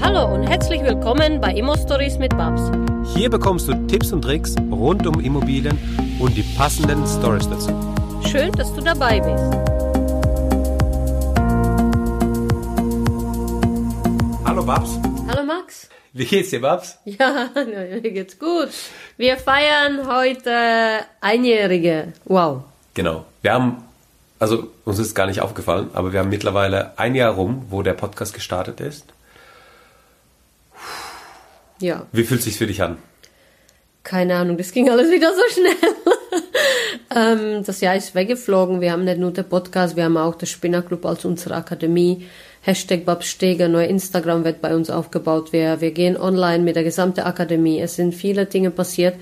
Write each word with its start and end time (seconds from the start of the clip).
Hallo 0.00 0.32
und 0.32 0.44
herzlich 0.44 0.82
willkommen 0.82 1.40
bei 1.40 1.52
Immo 1.52 1.76
Stories 1.76 2.18
mit 2.18 2.30
Babs. 2.36 2.62
Hier 3.14 3.28
bekommst 3.28 3.66
du 3.66 3.74
Tipps 3.88 4.12
und 4.12 4.22
Tricks 4.22 4.54
rund 4.70 5.06
um 5.06 5.18
Immobilien 5.20 5.76
und 6.20 6.36
die 6.36 6.44
passenden 6.56 7.04
Stories 7.06 7.48
dazu. 7.48 7.70
Schön, 8.30 8.52
dass 8.52 8.72
du 8.74 8.80
dabei 8.80 9.18
bist. 9.18 9.44
Hallo 14.44 14.64
Babs. 14.64 14.90
Hallo 15.28 15.42
Max. 15.44 15.88
Wie 16.12 16.24
geht's 16.24 16.50
dir, 16.50 16.60
Babs? 16.60 16.98
Ja, 17.04 17.50
mir 17.54 18.00
geht's 18.00 18.38
gut. 18.38 18.68
Wir 19.16 19.36
feiern 19.36 20.06
heute 20.08 21.00
Einjährige. 21.20 22.12
Wow. 22.24 22.62
Genau. 22.94 23.24
Wir 23.42 23.52
haben, 23.52 23.82
also 24.38 24.68
uns 24.84 24.98
ist 25.00 25.14
gar 25.14 25.26
nicht 25.26 25.40
aufgefallen, 25.40 25.90
aber 25.92 26.12
wir 26.12 26.20
haben 26.20 26.28
mittlerweile 26.30 26.96
ein 26.98 27.14
Jahr 27.16 27.34
rum, 27.34 27.66
wo 27.68 27.82
der 27.82 27.94
Podcast 27.94 28.32
gestartet 28.32 28.80
ist. 28.80 29.04
Ja, 31.80 32.06
Wie 32.12 32.24
fühlt 32.24 32.42
sich's 32.42 32.56
für 32.58 32.66
dich 32.66 32.82
an? 32.82 32.98
keine 34.04 34.36
Ahnung, 34.36 34.56
das 34.56 34.72
ging 34.72 34.88
alles 34.88 35.10
wieder 35.10 35.30
so 35.34 35.42
schnell. 35.52 35.92
ähm, 37.14 37.62
das 37.64 37.82
Jahr 37.82 37.94
ist 37.94 38.14
weggeflogen. 38.14 38.80
Wir 38.80 38.92
haben 38.92 39.04
nicht 39.04 39.18
nur 39.18 39.32
den 39.32 39.44
Podcast, 39.44 39.96
wir 39.96 40.04
haben 40.04 40.16
auch 40.16 40.34
das 40.34 40.48
Spinnerclub 40.48 41.04
als 41.04 41.26
unsere 41.26 41.56
Akademie. 41.56 42.26
Hashtag 42.62 43.04
Babsteger, 43.04 43.68
neuer 43.68 43.86
Instagram 43.88 44.44
wird 44.44 44.62
bei 44.62 44.74
uns 44.74 44.88
aufgebaut. 44.88 45.52
Wir, 45.52 45.82
wir 45.82 45.90
gehen 45.90 46.16
online 46.16 46.64
mit 46.64 46.76
der 46.76 46.84
gesamten 46.84 47.20
Akademie. 47.20 47.80
Es 47.80 47.96
sind 47.96 48.14
viele 48.14 48.46
Dinge 48.46 48.70
passiert, 48.70 49.14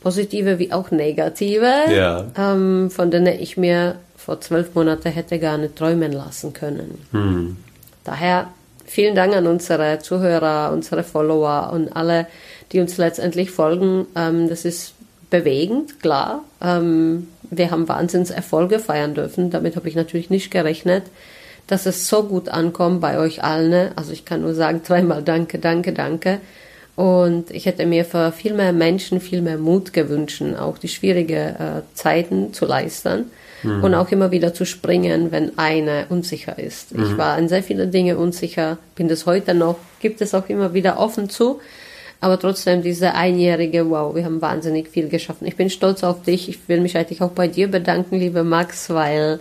positive 0.00 0.58
wie 0.58 0.72
auch 0.72 0.90
negative, 0.90 1.70
Ja. 1.94 2.24
ähm, 2.36 2.90
von 2.90 3.10
denen 3.10 3.38
ich 3.38 3.58
mir 3.58 3.96
vor 4.16 4.40
zwölf 4.40 4.74
Monaten 4.74 5.10
hätte 5.12 5.38
gar 5.38 5.58
nicht 5.58 5.76
träumen 5.76 6.12
lassen 6.12 6.54
können. 6.54 7.56
Daher 8.04 8.48
vielen 8.88 9.14
Dank 9.14 9.34
an 9.34 9.46
unsere 9.46 9.98
Zuhörer, 9.98 10.72
unsere 10.72 11.04
Follower 11.04 11.70
und 11.72 11.94
alle, 11.94 12.26
die 12.72 12.80
uns 12.80 12.96
letztendlich 12.96 13.50
folgen. 13.50 14.06
Ähm, 14.16 14.48
das 14.48 14.64
ist 14.64 14.94
bewegend, 15.30 16.00
klar. 16.00 16.42
Ähm, 16.62 17.28
wir 17.50 17.70
haben 17.70 17.88
Wahnsinnserfolge 17.88 18.78
feiern 18.78 19.14
dürfen. 19.14 19.50
Damit 19.50 19.76
habe 19.76 19.88
ich 19.88 19.94
natürlich 19.94 20.30
nicht 20.30 20.50
gerechnet, 20.50 21.04
dass 21.66 21.86
es 21.86 22.08
so 22.08 22.24
gut 22.24 22.48
ankommt 22.48 23.00
bei 23.00 23.18
euch 23.18 23.44
allen. 23.44 23.92
Also 23.96 24.12
ich 24.12 24.24
kann 24.24 24.42
nur 24.42 24.54
sagen, 24.54 24.82
dreimal 24.86 25.22
danke, 25.22 25.58
danke, 25.58 25.92
danke. 25.92 26.40
Und 26.96 27.52
ich 27.52 27.66
hätte 27.66 27.86
mir 27.86 28.04
für 28.04 28.32
viel 28.32 28.54
mehr 28.54 28.72
Menschen 28.72 29.20
viel 29.20 29.40
mehr 29.40 29.58
Mut 29.58 29.92
gewünscht, 29.92 30.42
auch 30.58 30.78
die 30.78 30.88
schwierigen 30.88 31.54
äh, 31.54 31.82
Zeiten 31.94 32.52
zu 32.52 32.66
leisten 32.66 33.30
und 33.62 33.94
auch 33.94 34.10
immer 34.10 34.30
wieder 34.30 34.54
zu 34.54 34.64
springen, 34.64 35.32
wenn 35.32 35.58
eine 35.58 36.06
unsicher 36.08 36.58
ist. 36.58 36.92
Ich 36.92 37.16
war 37.18 37.38
in 37.38 37.48
sehr 37.48 37.62
viele 37.62 37.88
Dinge 37.88 38.16
unsicher, 38.16 38.78
bin 38.94 39.08
das 39.08 39.26
heute 39.26 39.54
noch, 39.54 39.76
gibt 40.00 40.20
es 40.20 40.34
auch 40.34 40.48
immer 40.48 40.74
wieder 40.74 40.98
offen 40.98 41.28
zu. 41.28 41.60
Aber 42.20 42.38
trotzdem 42.38 42.82
diese 42.82 43.14
einjährige, 43.14 43.90
wow, 43.90 44.14
wir 44.14 44.24
haben 44.24 44.42
wahnsinnig 44.42 44.88
viel 44.88 45.08
geschaffen. 45.08 45.46
Ich 45.46 45.56
bin 45.56 45.70
stolz 45.70 46.02
auf 46.02 46.22
dich. 46.22 46.48
Ich 46.48 46.68
will 46.68 46.80
mich 46.80 46.96
eigentlich 46.96 47.22
auch 47.22 47.30
bei 47.30 47.46
dir 47.46 47.68
bedanken, 47.68 48.18
liebe 48.18 48.42
Max, 48.42 48.90
weil 48.90 49.38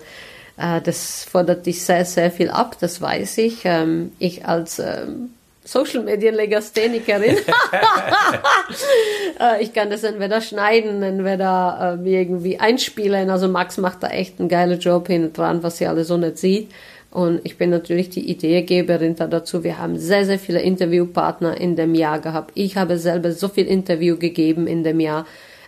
äh, 0.57 0.81
das 0.81 1.23
fordert 1.23 1.65
dich 1.65 1.83
sehr, 1.83 2.05
sehr 2.05 2.29
viel 2.31 2.49
ab, 2.49 2.77
das 2.79 3.01
weiß 3.01 3.39
ich. 3.39 3.61
Ähm, 3.63 4.11
ich 4.19 4.45
als 4.45 4.77
ähm, 4.79 5.29
Social 5.67 6.03
Media 6.03 6.31
Legasthenikerin, 6.31 7.35
äh, 9.39 9.61
ich 9.61 9.73
kann 9.73 9.89
das 9.89 10.03
entweder 10.03 10.41
schneiden, 10.41 11.03
entweder 11.03 11.99
äh, 12.03 12.09
irgendwie 12.21 12.59
einspielen. 12.59 13.29
Also 13.29 13.47
Max 13.47 13.77
macht 13.77 14.03
da 14.03 14.07
echt 14.07 14.39
einen 14.39 14.49
geilen 14.49 14.79
Job 14.79 15.07
hinten 15.07 15.33
dran, 15.33 15.63
was 15.63 15.77
sie 15.77 15.87
alle 15.87 16.03
so 16.03 16.17
nicht 16.17 16.37
sieht. 16.37 16.71
Und 17.11 17.41
ich 17.43 17.57
bin 17.57 17.69
natürlich 17.69 18.09
die 18.09 18.29
Ideegeberin 18.29 19.15
da 19.15 19.27
dazu. 19.27 19.63
Wir 19.63 19.77
haben 19.77 19.97
sehr, 19.97 20.25
sehr 20.25 20.39
viele 20.39 20.61
Interviewpartner 20.61 21.59
in 21.59 21.75
dem 21.75 21.95
Jahr 21.95 22.19
gehabt. 22.19 22.51
Ich 22.53 22.77
habe 22.77 22.97
selber 22.97 23.31
so 23.31 23.47
viel 23.47 23.65
Interview 23.65 24.17
gegeben 24.17 24.67
in 24.67 24.83
dem 24.83 24.99
Jahr. 24.99 25.25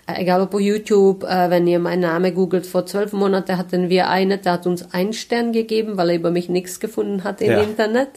Äh, 0.08 0.22
Egal 0.22 0.42
ob 0.42 0.54
auf 0.54 0.62
YouTube, 0.62 1.24
äh, 1.24 1.50
wenn 1.50 1.66
ihr 1.68 1.80
meinen 1.80 2.02
Namen 2.02 2.34
googelt, 2.34 2.66
vor 2.68 2.86
zwölf 2.86 3.14
Monaten 3.14 3.58
hatten 3.58 3.90
wir 3.90 4.10
eine, 4.10 4.38
der 4.38 4.54
hat 4.54 4.68
uns 4.68 4.94
einen 4.94 5.14
Stern 5.14 5.52
gegeben, 5.54 5.98
weil 5.98 6.10
er 6.10 6.16
über 6.16 6.32
mich 6.32 6.50
nichts 6.50 6.80
gefunden 6.80 7.24
hat 7.24 7.42
im 7.42 7.52
Ja. 7.52 7.62
Internet. 7.62 8.10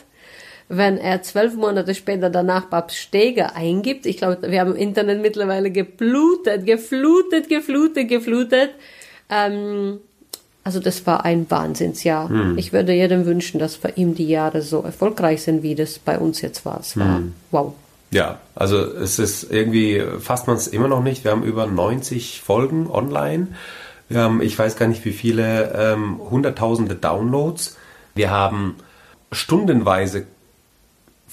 Wenn 0.75 0.97
er 0.97 1.23
zwölf 1.23 1.55
Monate 1.55 1.95
später 1.95 2.31
danach 2.31 2.65
Babs 2.65 2.97
Steger 2.97 3.55
eingibt, 3.55 4.07
ich 4.07 4.17
glaube, 4.17 4.39
wir 4.51 4.59
haben 4.59 4.71
im 4.71 4.77
Internet 4.77 5.21
mittlerweile 5.21 5.71
geblutet, 5.71 6.65
geflutet, 6.65 7.51
geflutet, 7.51 8.09
geflutet. 8.09 8.71
Ähm, 9.29 9.99
also 10.65 10.81
das 10.81 11.07
war 11.07 11.27
ein 11.27 11.51
Wahnsinnsjahr. 11.51 12.31
Ich 12.57 12.73
würde 12.73 12.95
jedem 12.95 13.27
wünschen, 13.27 13.59
dass 13.59 13.77
bei 13.77 13.91
ihm 13.97 14.15
die 14.15 14.29
Jahre 14.29 14.63
so 14.63 14.81
erfolgreich 14.81 15.43
sind, 15.43 15.63
wie 15.63 15.75
das 15.75 15.99
bei 15.99 16.19
uns 16.19 16.41
jetzt 16.41 16.65
war. 16.65 16.81
Es 16.81 16.97
war 16.97 17.21
wow. 17.51 17.75
Ja, 18.11 18.39
also 18.55 18.79
es 18.79 19.19
ist 19.19 19.51
irgendwie, 19.51 20.03
fasst 20.21 20.47
man 20.47 20.57
es 20.57 20.69
immer 20.69 20.89
noch 20.89 21.03
nicht. 21.03 21.25
Wir 21.25 21.33
haben 21.33 21.43
über 21.43 21.67
90 21.67 22.41
Folgen 22.41 22.89
online. 22.89 23.49
Wir 24.09 24.21
haben, 24.21 24.41
ich 24.41 24.59
weiß 24.59 24.77
gar 24.77 24.87
nicht 24.87 25.05
wie 25.05 25.13
viele, 25.13 25.73
ähm, 25.77 26.19
hunderttausende 26.31 26.95
Downloads. 26.95 27.77
Wir 28.15 28.31
haben 28.31 28.77
stundenweise 29.33 30.27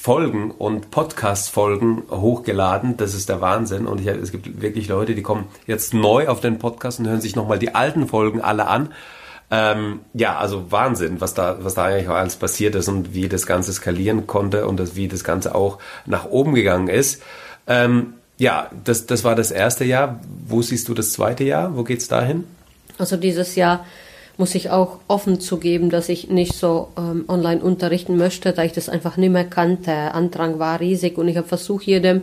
Folgen 0.02 0.52
und 0.52 0.92
Podcast-Folgen 0.92 2.04
hochgeladen. 2.10 2.96
Das 2.96 3.14
ist 3.14 3.28
der 3.28 3.42
Wahnsinn. 3.42 3.86
Und 3.86 4.00
ich, 4.00 4.08
es 4.08 4.32
gibt 4.32 4.62
wirklich 4.62 4.88
Leute, 4.88 5.14
die 5.14 5.22
kommen 5.22 5.50
jetzt 5.68 5.94
neu 5.94 6.30
auf 6.30 6.40
den 6.40 6.58
Podcast 6.58 7.00
und 7.00 7.10
hören 7.10 7.20
sich 7.20 7.36
nochmal 7.36 7.60
die 7.60 7.76
alten 7.76 8.08
Folgen 8.08 8.40
alle 8.40 8.68
an. 8.68 8.94
Ähm, 9.52 10.00
ja, 10.14 10.38
also 10.38 10.72
Wahnsinn, 10.72 11.20
was 11.20 11.34
da, 11.34 11.58
was 11.66 11.74
da 11.74 11.84
eigentlich 11.84 12.08
alles 12.08 12.38
passiert 12.38 12.76
ist 12.76 12.88
und 12.88 13.14
wie 13.14 13.28
das 13.28 13.46
Ganze 13.46 13.74
skalieren 13.74 14.26
konnte 14.26 14.68
und 14.68 14.80
das, 14.80 14.96
wie 14.96 15.09
das 15.09 15.26
Ganze 15.26 15.54
auch 15.54 15.80
nach 16.06 16.24
oben 16.24 16.56
gegangen 16.56 16.88
ist. 16.88 17.22
Ähm, 17.68 18.14
ja, 18.38 18.72
das, 18.86 19.06
das 19.06 19.26
war 19.26 19.36
das 19.36 19.52
erste 19.52 19.84
Jahr. 19.84 20.22
Wo 20.48 20.62
siehst 20.62 20.88
du 20.88 20.94
das 20.94 21.12
zweite 21.12 21.44
Jahr? 21.44 21.76
Wo 21.76 21.84
geht's 21.84 22.08
dahin? 22.08 22.46
Also 22.98 23.18
dieses 23.18 23.56
Jahr 23.56 23.86
muss 24.40 24.56
ich 24.56 24.70
auch 24.70 25.00
offen 25.08 25.40
zugeben, 25.42 25.90
dass 25.90 26.10
ich 26.10 26.30
nicht 26.30 26.54
so 26.54 26.88
ähm, 26.98 27.26
online 27.28 27.62
unterrichten 27.62 28.18
möchte, 28.18 28.54
da 28.54 28.64
ich 28.64 28.72
das 28.72 28.88
einfach 28.88 29.18
nicht 29.18 29.32
mehr 29.32 29.44
kannte. 29.44 29.92
Andrang 29.92 30.60
war 30.60 30.80
riesig 30.80 31.18
und 31.18 31.28
ich 31.28 31.38
habe 31.38 31.48
versucht, 31.48 31.86
jedem 31.86 32.22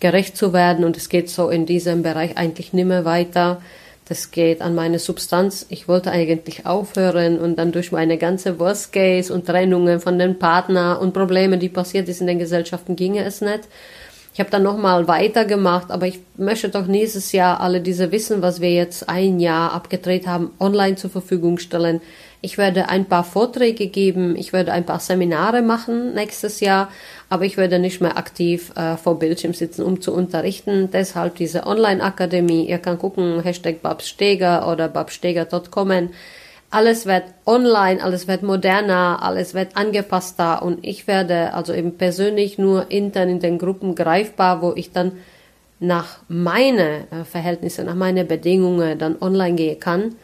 gerecht 0.00 0.36
zu 0.36 0.52
werden 0.52 0.84
und 0.84 0.96
es 0.96 1.08
geht 1.08 1.30
so 1.30 1.48
in 1.48 1.64
diesem 1.64 2.02
Bereich 2.02 2.36
eigentlich 2.36 2.72
nicht 2.72 2.86
mehr 2.86 3.04
weiter. 3.04 3.62
Das 4.08 4.30
geht 4.30 4.60
an 4.60 4.74
meine 4.74 4.98
Substanz. 4.98 5.66
Ich 5.68 5.88
wollte 5.88 6.10
eigentlich 6.10 6.66
aufhören 6.66 7.38
und 7.38 7.56
dann 7.56 7.72
durch 7.72 7.92
meine 7.92 8.18
ganze 8.18 8.58
Worst 8.58 8.92
Case 8.92 9.32
und 9.32 9.46
Trennungen 9.46 10.00
von 10.00 10.18
den 10.18 10.38
Partnern 10.38 10.98
und 10.98 11.12
Probleme, 11.12 11.58
die 11.58 11.68
passiert 11.68 12.08
ist 12.08 12.20
in 12.20 12.26
den 12.26 12.38
Gesellschaften, 12.38 12.96
ginge 12.96 13.24
es 13.24 13.40
nicht. 13.40 13.60
Ich 14.36 14.40
habe 14.40 14.50
dann 14.50 14.64
nochmal 14.64 15.08
weitergemacht, 15.08 15.90
aber 15.90 16.06
ich 16.06 16.20
möchte 16.36 16.68
doch 16.68 16.86
nächstes 16.86 17.32
Jahr 17.32 17.58
alle 17.58 17.80
diese 17.80 18.12
Wissen, 18.12 18.42
was 18.42 18.60
wir 18.60 18.70
jetzt 18.70 19.08
ein 19.08 19.40
Jahr 19.40 19.72
abgedreht 19.72 20.26
haben, 20.26 20.50
online 20.60 20.96
zur 20.96 21.08
Verfügung 21.08 21.56
stellen. 21.56 22.02
Ich 22.42 22.58
werde 22.58 22.90
ein 22.90 23.06
paar 23.06 23.24
Vorträge 23.24 23.86
geben, 23.86 24.36
ich 24.36 24.52
werde 24.52 24.72
ein 24.72 24.84
paar 24.84 25.00
Seminare 25.00 25.62
machen 25.62 26.12
nächstes 26.12 26.60
Jahr, 26.60 26.90
aber 27.30 27.46
ich 27.46 27.56
werde 27.56 27.78
nicht 27.78 28.02
mehr 28.02 28.18
aktiv 28.18 28.72
äh, 28.76 28.98
vor 28.98 29.18
Bildschirm 29.18 29.54
sitzen, 29.54 29.82
um 29.82 30.02
zu 30.02 30.12
unterrichten. 30.12 30.90
Deshalb 30.92 31.36
diese 31.36 31.66
Online-Akademie. 31.66 32.68
Ihr 32.68 32.76
kann 32.76 32.98
gucken, 32.98 33.40
Hashtag 33.40 33.80
Babsteger 33.80 34.70
oder 34.70 34.88
babsteger.com. 34.88 36.10
Alles 36.70 37.06
wird 37.06 37.24
online, 37.44 38.02
alles 38.02 38.26
wird 38.26 38.42
moderner, 38.42 39.22
alles 39.22 39.54
wird 39.54 39.76
angepasster 39.76 40.62
und 40.62 40.84
ich 40.84 41.06
werde 41.06 41.54
also 41.54 41.72
eben 41.72 41.96
persönlich 41.96 42.58
nur 42.58 42.90
intern 42.90 43.28
in 43.28 43.40
den 43.40 43.58
Gruppen 43.58 43.94
greifbar, 43.94 44.62
wo 44.62 44.72
ich 44.74 44.92
dann 44.92 45.12
nach 45.78 46.18
meine 46.28 47.06
äh, 47.10 47.24
Verhältnisse, 47.24 47.84
nach 47.84 47.94
meine 47.94 48.24
Bedingungen 48.24 48.98
dann 48.98 49.16
online 49.20 49.56
gehen 49.56 49.80
kann. 49.80 50.16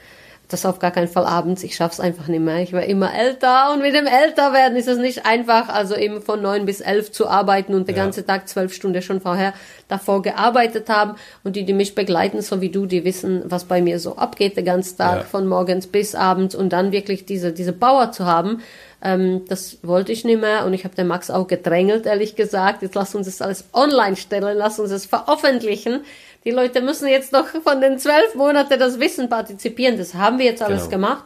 Das 0.52 0.66
auf 0.66 0.78
gar 0.80 0.90
keinen 0.90 1.08
Fall 1.08 1.24
abends, 1.24 1.62
ich 1.62 1.74
schaff's 1.76 1.98
einfach 1.98 2.28
nicht 2.28 2.40
mehr. 2.42 2.58
Ich 2.58 2.72
werde 2.72 2.86
immer 2.86 3.14
älter 3.14 3.72
und 3.72 3.80
mit 3.80 3.94
dem 3.94 4.06
Älterwerden 4.06 4.76
ist 4.76 4.86
es 4.86 4.98
nicht 4.98 5.24
einfach, 5.24 5.70
also 5.70 5.97
eben 5.97 6.21
von 6.21 6.42
neun 6.42 6.66
bis 6.66 6.80
elf 6.82 7.10
zu 7.10 7.27
arbeiten 7.27 7.74
und 7.74 7.88
den 7.88 7.97
Ja. 7.97 8.03
ganzen 8.04 8.27
Tag 8.27 8.48
zwölf 8.48 8.74
Stunden 8.74 9.00
schon 9.00 9.22
vorher 9.22 9.54
davor 9.88 10.21
gearbeitet 10.21 10.91
haben 10.91 11.15
und 11.42 11.56
die, 11.56 11.65
die 11.65 11.72
mich 11.72 11.94
begleiten, 11.94 12.42
so 12.42 12.60
wie 12.60 12.68
du, 12.68 12.84
die 12.84 13.04
wissen, 13.04 13.42
was 13.47 13.65
bei 13.65 13.80
mir 13.80 13.98
so 13.98 14.16
abgeht 14.16 14.56
den 14.59 14.66
ganzen 14.66 14.98
Tag, 14.98 15.16
Ja. 15.21 15.24
von 15.24 15.47
morgens 15.47 15.86
bis 15.86 16.15
abends 16.15 16.54
und 16.54 16.71
dann 16.74 16.92
wirklich 16.92 17.24
diese, 17.24 17.53
diese 17.53 17.72
Power 17.72 18.12
zu 18.12 18.27
haben, 18.27 18.62
ähm, 19.03 19.42
das 19.48 19.78
wollte 19.82 20.12
ich 20.12 20.24
nicht 20.24 20.41
mehr 20.41 20.65
und 20.66 20.74
ich 20.74 20.84
habe 20.84 20.94
den 20.94 21.06
Max 21.06 21.30
auch 21.30 21.47
gedrängelt, 21.48 22.04
ehrlich 22.06 22.36
gesagt. 22.36 22.82
Jetzt 22.82 22.94
lass 22.94 23.15
uns 23.15 23.27
das 23.27 23.41
alles 23.41 23.65
online 23.72 24.16
stellen, 24.16 24.56
lass 24.59 24.78
uns 24.78 24.91
das 24.91 25.06
veröffentlichen. 25.06 26.03
Die 26.44 26.50
Leute 26.50 26.80
müssen 26.80 27.09
jetzt 27.09 27.33
noch 27.33 27.47
von 27.47 27.80
den 27.80 27.98
zwölf 27.98 28.34
Monaten 28.34 28.78
das 28.78 28.98
Wissen 28.98 29.28
partizipieren. 29.28 29.97
Das 29.98 30.15
haben 30.15 30.39
wir 30.39 30.44
jetzt 30.47 30.62
alles 30.62 30.89
Genau. 30.89 31.06
gemacht. 31.09 31.24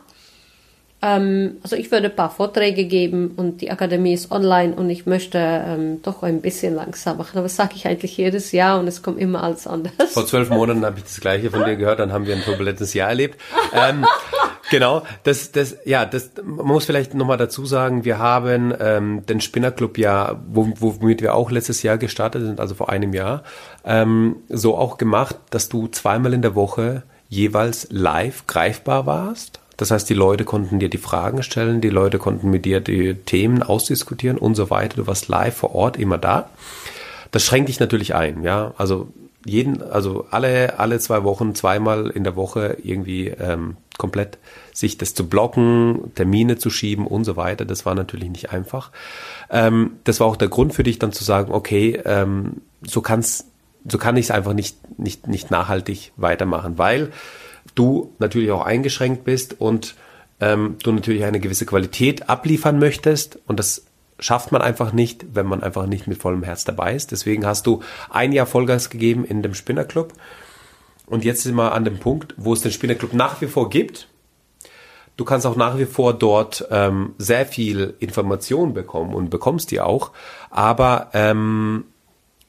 Ähm, 1.03 1.59
also 1.63 1.77
ich 1.77 1.91
würde 1.91 2.07
ein 2.09 2.17
paar 2.17 2.31
Vorträge 2.31 2.85
geben 2.85 3.33
und 3.37 3.61
die 3.61 3.71
Akademie 3.71 4.15
ist 4.15 4.31
online 4.33 4.75
und 4.75 4.89
ich 4.89 5.05
möchte 5.05 5.39
ähm, 5.39 6.01
doch 6.03 6.23
ein 6.23 6.41
bisschen 6.41 6.75
langsam 6.75 7.19
machen. 7.19 7.37
Aber 7.37 7.45
das 7.45 7.57
sage 7.57 7.73
ich 7.77 7.87
eigentlich 7.87 8.17
jedes 8.17 8.53
Jahr 8.53 8.81
und 8.81 8.89
es 8.89 9.03
kommt 9.03 9.19
immer 9.21 9.43
alles 9.43 9.67
anders. 9.67 9.93
Vor 10.13 10.27
zwölf 10.27 10.49
Monaten 10.49 10.85
habe 10.87 10.99
ich 10.99 11.05
das 11.05 11.21
Gleiche 11.21 11.51
von 11.51 11.65
dir 11.65 11.77
gehört, 11.77 11.99
dann 12.01 12.13
haben 12.13 12.27
wir 12.27 12.35
ein 12.35 12.43
turbulentes 12.43 12.95
Jahr 12.95 13.11
erlebt. 13.11 13.39
Ähm, 13.75 14.07
Genau, 14.71 15.03
das, 15.23 15.53
das, 15.53 15.77
ja, 15.85 16.05
das, 16.05 16.33
man 16.45 16.67
muss 16.67 16.87
vielleicht 16.87 17.15
nochmal 17.15 17.37
dazu 17.37 17.65
sagen, 17.67 18.05
wir 18.05 18.19
haben 18.19 18.75
ähm, 18.81 19.25
den 19.27 19.41
Spinnerclub 19.41 19.97
ja, 19.97 20.41
wo, 20.49 20.73
womit 20.79 21.23
wir 21.23 21.35
auch 21.35 21.51
letztes 21.51 21.83
Jahr 21.83 21.99
gestartet 21.99 22.43
sind, 22.43 22.59
also 22.61 22.75
vor 22.75 22.89
einem 22.89 23.15
Jahr, 23.15 23.45
ähm, 23.85 24.37
so 24.49 24.77
auch 24.77 24.99
gemacht, 24.99 25.37
dass 25.51 25.69
du 25.69 25.87
zweimal 25.89 26.33
in 26.33 26.43
der 26.43 26.55
Woche 26.55 27.05
jeweils 27.29 27.89
live 27.91 28.47
greifbar 28.47 29.07
warst. 29.07 29.61
Das 29.77 29.91
heißt, 29.91 30.09
die 30.09 30.15
Leute 30.15 30.45
konnten 30.45 30.79
dir 30.79 30.89
die 30.89 30.99
Fragen 30.99 31.43
stellen, 31.43 31.81
die 31.81 31.91
Leute 31.91 32.19
konnten 32.19 32.51
mit 32.51 32.65
dir 32.65 32.81
die 32.81 33.15
Themen 33.15 33.63
ausdiskutieren 33.63 34.39
und 34.39 34.55
so 34.55 34.71
weiter. 34.71 34.97
Du 34.97 35.07
warst 35.07 35.29
live 35.29 35.55
vor 35.55 35.75
Ort 35.75 35.99
immer 35.99 36.19
da. 36.19 36.49
Das 37.31 37.45
schränkt 37.45 37.69
dich 37.69 37.79
natürlich 37.79 38.15
ein, 38.15 38.43
ja. 38.43 38.73
Also 38.79 39.09
jeden, 39.45 39.83
also 39.83 40.27
alle, 40.31 40.79
alle 40.79 40.99
zwei 40.99 41.25
Wochen, 41.25 41.55
zweimal 41.55 42.09
in 42.09 42.25
der 42.25 42.37
Woche 42.37 42.79
irgendwie 42.83 43.29
ähm, 43.29 43.77
komplett 43.99 44.39
sich 44.73 44.99
das 44.99 45.15
zu 45.15 45.29
blocken, 45.29 46.13
Termine 46.15 46.59
zu 46.59 46.71
schieben 46.71 47.07
und 47.07 47.25
so 47.25 47.37
weiter. 47.37 47.65
Das 47.65 47.87
war 47.87 47.95
natürlich 47.95 48.29
nicht 48.29 48.53
einfach. 48.53 48.91
Ähm, 49.51 49.93
das 50.05 50.21
war 50.21 50.27
auch 50.27 50.37
der 50.37 50.49
Grund 50.49 50.75
für 50.75 50.83
dich 50.83 50.99
dann 50.99 51.13
zu 51.13 51.25
sagen, 51.25 51.53
okay, 51.53 52.01
ähm, 52.05 52.63
so 52.83 53.01
kann's, 53.01 53.47
so 53.89 53.99
kann 53.99 54.17
ich 54.17 54.27
es 54.27 54.31
einfach 54.31 54.53
nicht, 54.53 54.99
nicht, 54.99 55.27
nicht 55.27 55.51
nachhaltig 55.51 56.13
weitermachen, 56.17 56.79
weil 56.79 57.13
du 57.75 58.15
natürlich 58.19 58.51
auch 58.51 58.65
eingeschränkt 58.65 59.25
bist 59.25 59.61
und 59.61 59.97
ähm, 60.41 60.77
du 60.83 60.93
natürlich 60.93 61.25
eine 61.25 61.41
gewisse 61.41 61.67
Qualität 61.67 62.29
abliefern 62.29 62.79
möchtest 62.79 63.39
und 63.47 63.59
das 63.59 63.87
schafft 64.19 64.53
man 64.53 64.63
einfach 64.63 64.93
nicht, 64.93 65.27
wenn 65.35 65.47
man 65.47 65.63
einfach 65.63 65.87
nicht 65.87 66.07
mit 66.07 66.19
vollem 66.19 66.43
Herz 66.43 66.65
dabei 66.65 66.95
ist. 66.95 67.13
Deswegen 67.13 67.45
hast 67.45 67.67
du 67.67 67.83
ein 68.11 68.33
Jahr 68.33 68.47
Vollgas 68.47 68.91
gegeben 68.91 69.25
in 69.25 69.43
dem 69.43 69.55
Spinnerclub. 69.55 70.13
Und 71.07 71.25
jetzt 71.25 71.43
sind 71.43 71.55
wir 71.55 71.73
an 71.73 71.85
dem 71.85 71.99
Punkt, 71.99 72.35
wo 72.37 72.53
es 72.53 72.61
den 72.61 72.73
Spinnerclub 72.73 73.13
nach 73.13 73.41
wie 73.41 73.47
vor 73.47 73.71
gibt. 73.71 74.09
Du 75.17 75.25
kannst 75.25 75.47
auch 75.47 75.57
nach 75.57 75.79
wie 75.79 75.87
vor 75.87 76.13
dort 76.13 76.67
ähm, 76.71 77.15
sehr 77.17 77.47
viel 77.47 77.95
Information 78.01 78.75
bekommen 78.75 79.15
und 79.15 79.31
bekommst 79.31 79.71
die 79.71 79.81
auch. 79.81 80.13
Aber 80.51 81.11
ähm, 81.15 81.85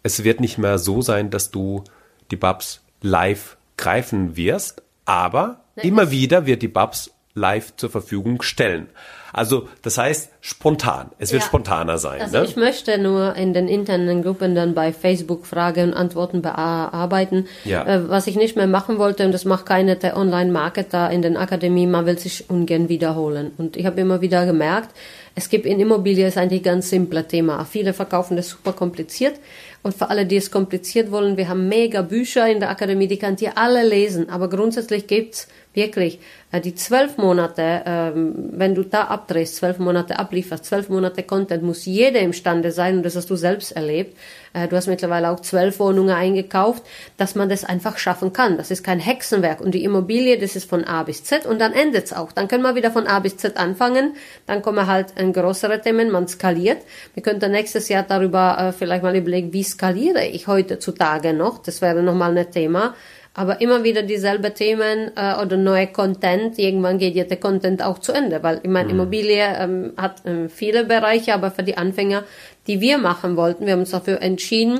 es 0.03 0.23
wird 0.23 0.41
nicht 0.41 0.57
mehr 0.57 0.77
so 0.77 1.01
sein, 1.01 1.29
dass 1.29 1.51
du 1.51 1.83
die 2.31 2.35
Babs 2.35 2.81
live 3.01 3.57
greifen 3.77 4.35
wirst. 4.35 4.81
Aber 5.05 5.61
Nein, 5.75 5.87
immer 5.87 6.11
wieder 6.11 6.45
wird 6.45 6.61
die 6.61 6.67
Babs 6.67 7.11
live 7.35 7.75
zur 7.77 7.89
Verfügung 7.89 8.41
stellen. 8.41 8.89
Also 9.37 9.67
das 9.81 9.97
heißt 9.97 10.29
spontan. 10.41 11.11
Es 11.19 11.31
wird 11.31 11.43
ja. 11.43 11.47
spontaner 11.47 11.97
sein. 11.97 12.21
Also 12.21 12.39
ne? 12.39 12.45
ich 12.45 12.55
möchte 12.55 12.97
nur 12.97 13.35
in 13.35 13.53
den 13.53 13.67
internen 13.67 14.23
Gruppen 14.23 14.55
dann 14.55 14.73
bei 14.73 14.91
Facebook 14.91 15.45
Fragen 15.45 15.89
und 15.89 15.93
Antworten 15.93 16.41
bearbeiten. 16.41 17.47
Ja. 17.63 17.85
Äh, 17.85 18.09
was 18.09 18.27
ich 18.27 18.35
nicht 18.35 18.55
mehr 18.55 18.67
machen 18.67 18.97
wollte, 18.97 19.25
und 19.25 19.31
das 19.31 19.45
macht 19.45 19.65
keine 19.65 19.95
der 19.95 20.17
Online-Marketer 20.17 21.11
in 21.11 21.21
den 21.21 21.37
Akademien, 21.37 21.91
man 21.91 22.05
will 22.05 22.17
sich 22.17 22.49
ungern 22.49 22.89
wiederholen. 22.89 23.51
Und 23.57 23.77
ich 23.77 23.85
habe 23.85 24.01
immer 24.01 24.21
wieder 24.21 24.45
gemerkt, 24.45 24.89
es 25.35 25.49
gibt 25.49 25.67
in 25.67 25.79
Immobilien 25.79 26.27
ist 26.27 26.37
eigentlich 26.39 26.63
ganz 26.63 26.89
simple 26.89 27.27
Thema. 27.27 27.63
Viele 27.65 27.93
verkaufen 27.93 28.35
das 28.35 28.49
super 28.49 28.73
kompliziert. 28.73 29.35
Und 29.83 29.93
für 29.93 30.09
alle, 30.09 30.25
die 30.25 30.37
es 30.37 30.49
kompliziert 30.49 31.11
wollen, 31.11 31.37
wir 31.37 31.47
haben 31.47 31.69
mega 31.69 32.01
Bücher 32.01 32.49
in 32.49 32.59
der 32.59 32.71
Akademie, 32.71 33.07
die 33.07 33.19
könnt 33.19 33.41
ihr 33.43 33.55
alle 33.55 33.87
lesen. 33.87 34.31
Aber 34.31 34.49
grundsätzlich 34.49 35.05
gibt's 35.05 35.47
wirklich 35.77 36.19
äh, 36.51 36.59
die 36.59 36.75
zwölf 36.75 37.17
Monate, 37.17 37.83
ähm, 37.85 38.33
wenn 38.51 38.75
du 38.75 38.83
da 38.83 39.05
abdrehst, 39.05 39.55
zwölf 39.55 39.79
Monate 39.79 40.19
ablieferst, 40.19 40.65
zwölf 40.65 40.89
Monate 40.89 41.23
Content, 41.23 41.63
muss 41.63 41.85
jeder 41.85 42.19
imstande 42.19 42.71
sein, 42.71 42.97
und 42.97 43.03
das 43.03 43.15
hast 43.15 43.29
du 43.29 43.37
selbst 43.37 43.71
erlebt. 43.71 44.17
Äh, 44.53 44.67
du 44.67 44.75
hast 44.75 44.87
mittlerweile 44.87 45.29
auch 45.29 45.39
zwölf 45.39 45.79
Wohnungen 45.79 46.15
eingekauft, 46.15 46.83
dass 47.17 47.35
man 47.35 47.47
das 47.47 47.63
einfach 47.63 47.97
schaffen 47.97 48.33
kann. 48.33 48.57
Das 48.57 48.71
ist 48.71 48.83
kein 48.83 48.99
Hexenwerk. 48.99 49.61
Und 49.61 49.71
die 49.71 49.83
Immobilie, 49.83 50.37
das 50.37 50.55
ist 50.55 50.69
von 50.69 50.83
A 50.83 51.03
bis 51.03 51.23
Z 51.23 51.45
und 51.45 51.59
dann 51.59 51.73
endet's 51.73 52.11
auch. 52.11 52.31
Dann 52.31 52.47
können 52.47 52.63
wir 52.63 52.75
wieder 52.75 52.91
von 52.91 53.07
A 53.07 53.19
bis 53.19 53.37
Z 53.37 53.57
anfangen. 53.57 54.15
Dann 54.45 54.61
kommen 54.61 54.87
halt 54.87 55.17
ein 55.17 55.31
größere 55.33 55.81
Themen, 55.81 56.11
man 56.11 56.27
skaliert. 56.27 56.79
Wir 57.13 57.23
könnten 57.23 57.51
nächstes 57.51 57.87
Jahr 57.87 58.03
darüber 58.03 58.57
äh, 58.57 58.71
vielleicht 58.71 59.03
mal 59.03 59.15
überlegen, 59.15 59.53
wie 59.53 59.63
skaliere 59.63 60.25
ich 60.25 60.47
heutzutage 60.47 61.33
noch. 61.33 61.59
Das 61.59 61.81
wäre 61.81 62.01
nochmal 62.01 62.37
ein 62.37 62.51
Thema 62.51 62.95
aber 63.37 63.61
immer 63.61 63.83
wieder 63.83 64.01
dieselbe 64.01 64.51
Themen 64.53 65.11
äh, 65.15 65.35
oder 65.39 65.57
neue 65.57 65.87
Content. 65.87 66.57
Irgendwann 66.57 66.97
geht 66.97 67.15
ja 67.15 67.23
der 67.23 67.37
Content 67.37 67.83
auch 67.83 67.99
zu 67.99 68.11
Ende, 68.11 68.41
weil 68.41 68.59
ich 68.63 68.69
meine, 68.69 68.85
mhm. 68.85 68.99
Immobilie 68.99 69.45
ähm, 69.59 69.93
hat 69.95 70.23
ähm, 70.25 70.49
viele 70.49 70.85
Bereiche, 70.85 71.35
aber 71.35 71.51
für 71.51 71.61
die 71.61 71.77
Anfänger, 71.77 72.23
die 72.65 72.81
wir 72.81 72.97
machen 72.97 73.37
wollten, 73.37 73.67
wir 73.67 73.73
haben 73.73 73.81
uns 73.81 73.91
dafür 73.91 74.23
entschieden, 74.23 74.79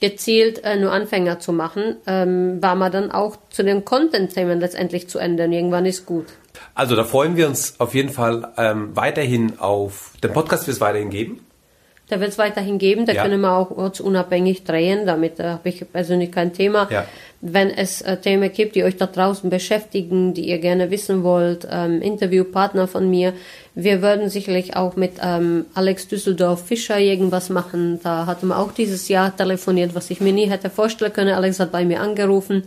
gezielt 0.00 0.64
äh, 0.64 0.76
nur 0.76 0.90
Anfänger 0.90 1.38
zu 1.38 1.52
machen, 1.52 1.96
ähm, 2.06 2.62
war 2.62 2.76
man 2.76 2.90
dann 2.90 3.10
auch 3.10 3.36
zu 3.50 3.62
den 3.62 3.84
Content-Themen 3.84 4.58
letztendlich 4.58 5.08
zu 5.08 5.18
Ende 5.18 5.44
und 5.44 5.52
irgendwann 5.52 5.84
ist 5.84 6.06
gut. 6.06 6.26
Also 6.74 6.96
da 6.96 7.04
freuen 7.04 7.36
wir 7.36 7.46
uns 7.46 7.74
auf 7.78 7.94
jeden 7.94 8.08
Fall 8.08 8.52
ähm, 8.56 8.96
weiterhin 8.96 9.58
auf 9.58 10.12
den 10.22 10.32
Podcast, 10.32 10.66
wird 10.66 10.76
es 10.76 10.80
weiterhin 10.80 11.10
geben. 11.10 11.44
Da 12.08 12.20
wird 12.20 12.30
es 12.30 12.38
weiterhin 12.38 12.78
geben, 12.78 13.04
da 13.04 13.12
ja. 13.12 13.22
können 13.22 13.40
wir 13.40 13.52
auch 13.52 13.70
ortsunabhängig 13.70 14.64
drehen, 14.64 15.06
damit 15.06 15.40
äh, 15.40 15.44
habe 15.44 15.68
ich 15.68 15.84
persönlich 15.92 16.32
kein 16.32 16.54
Thema. 16.54 16.88
Ja. 16.90 17.04
Wenn 17.40 17.70
es 17.70 18.00
äh, 18.00 18.16
Themen 18.16 18.50
gibt, 18.50 18.74
die 18.76 18.84
euch 18.84 18.96
da 18.96 19.06
draußen 19.06 19.50
beschäftigen, 19.50 20.32
die 20.32 20.48
ihr 20.48 20.58
gerne 20.58 20.90
wissen 20.90 21.22
wollt, 21.22 21.68
ähm, 21.70 22.00
Interviewpartner 22.00 22.88
von 22.88 23.10
mir, 23.10 23.34
wir 23.74 24.00
würden 24.00 24.30
sicherlich 24.30 24.74
auch 24.74 24.96
mit 24.96 25.12
ähm, 25.22 25.66
Alex 25.74 26.08
Düsseldorf 26.08 26.66
Fischer 26.66 26.98
irgendwas 26.98 27.50
machen. 27.50 28.00
Da 28.02 28.26
hatten 28.26 28.48
wir 28.48 28.58
auch 28.58 28.72
dieses 28.72 29.08
Jahr 29.08 29.36
telefoniert, 29.36 29.94
was 29.94 30.10
ich 30.10 30.20
mir 30.20 30.32
nie 30.32 30.48
hätte 30.48 30.70
vorstellen 30.70 31.12
können. 31.12 31.34
Alex 31.34 31.60
hat 31.60 31.72
bei 31.72 31.84
mir 31.84 32.00
angerufen 32.00 32.64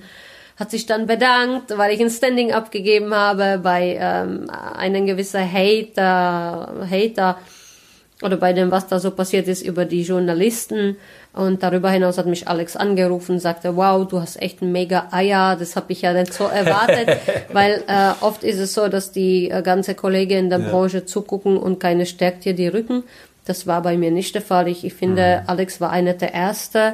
hat 0.58 0.70
sich 0.70 0.86
dann 0.86 1.08
bedankt, 1.08 1.76
weil 1.76 1.92
ich 1.92 2.00
ein 2.02 2.12
Standing 2.12 2.52
abgegeben 2.52 3.16
habe 3.16 3.60
bei 3.64 3.98
ähm, 4.00 4.48
einem 4.50 5.08
gewissen 5.08 5.42
Hater, 5.42 6.86
Hater 6.88 7.40
oder 8.22 8.38
bei 8.38 8.54
dem, 8.54 8.72
was 8.72 8.88
da 8.88 9.00
so 9.00 9.12
passiert 9.12 9.48
ist 9.48 9.62
über 9.62 9.86
die 9.86 10.04
Journalisten. 10.04 10.98
Und 11.34 11.64
darüber 11.64 11.90
hinaus 11.90 12.18
hat 12.18 12.26
mich 12.26 12.48
Alex 12.48 12.76
angerufen, 12.76 13.40
sagte, 13.40 13.76
wow, 13.76 14.08
du 14.08 14.20
hast 14.20 14.42
echt 14.42 14.62
ein 14.62 14.72
mega 14.72 15.08
Eier, 15.12 15.56
das 15.56 15.76
habe 15.76 15.94
ich 15.94 16.02
ja 16.02 16.14
nicht 16.14 16.34
so 16.34 16.44
erwartet, 16.44 17.18
weil 17.54 17.84
äh, 17.88 18.12
oft 18.22 18.44
ist 18.44 18.60
es 18.60 18.74
so, 18.74 18.90
dass 18.90 19.12
die 19.12 19.50
äh, 19.50 19.62
ganze 19.62 19.96
Kollegen 19.96 20.38
in 20.38 20.50
der 20.50 20.60
ja. 20.60 20.70
Branche 20.70 21.06
zugucken 21.06 21.58
und 21.58 21.80
keine 21.80 22.06
stärkt 22.06 22.46
dir 22.46 22.54
die 22.54 22.68
Rücken. 22.68 23.04
Das 23.46 23.66
war 23.66 23.82
bei 23.82 23.98
mir 23.98 24.12
nicht 24.12 24.36
der 24.36 24.42
Fall. 24.42 24.68
Ich, 24.68 24.84
ich 24.84 24.94
finde, 24.94 25.42
mhm. 25.42 25.50
Alex 25.50 25.82
war 25.82 25.90
einer 25.90 26.14
der 26.14 26.34
Ersten, 26.34 26.94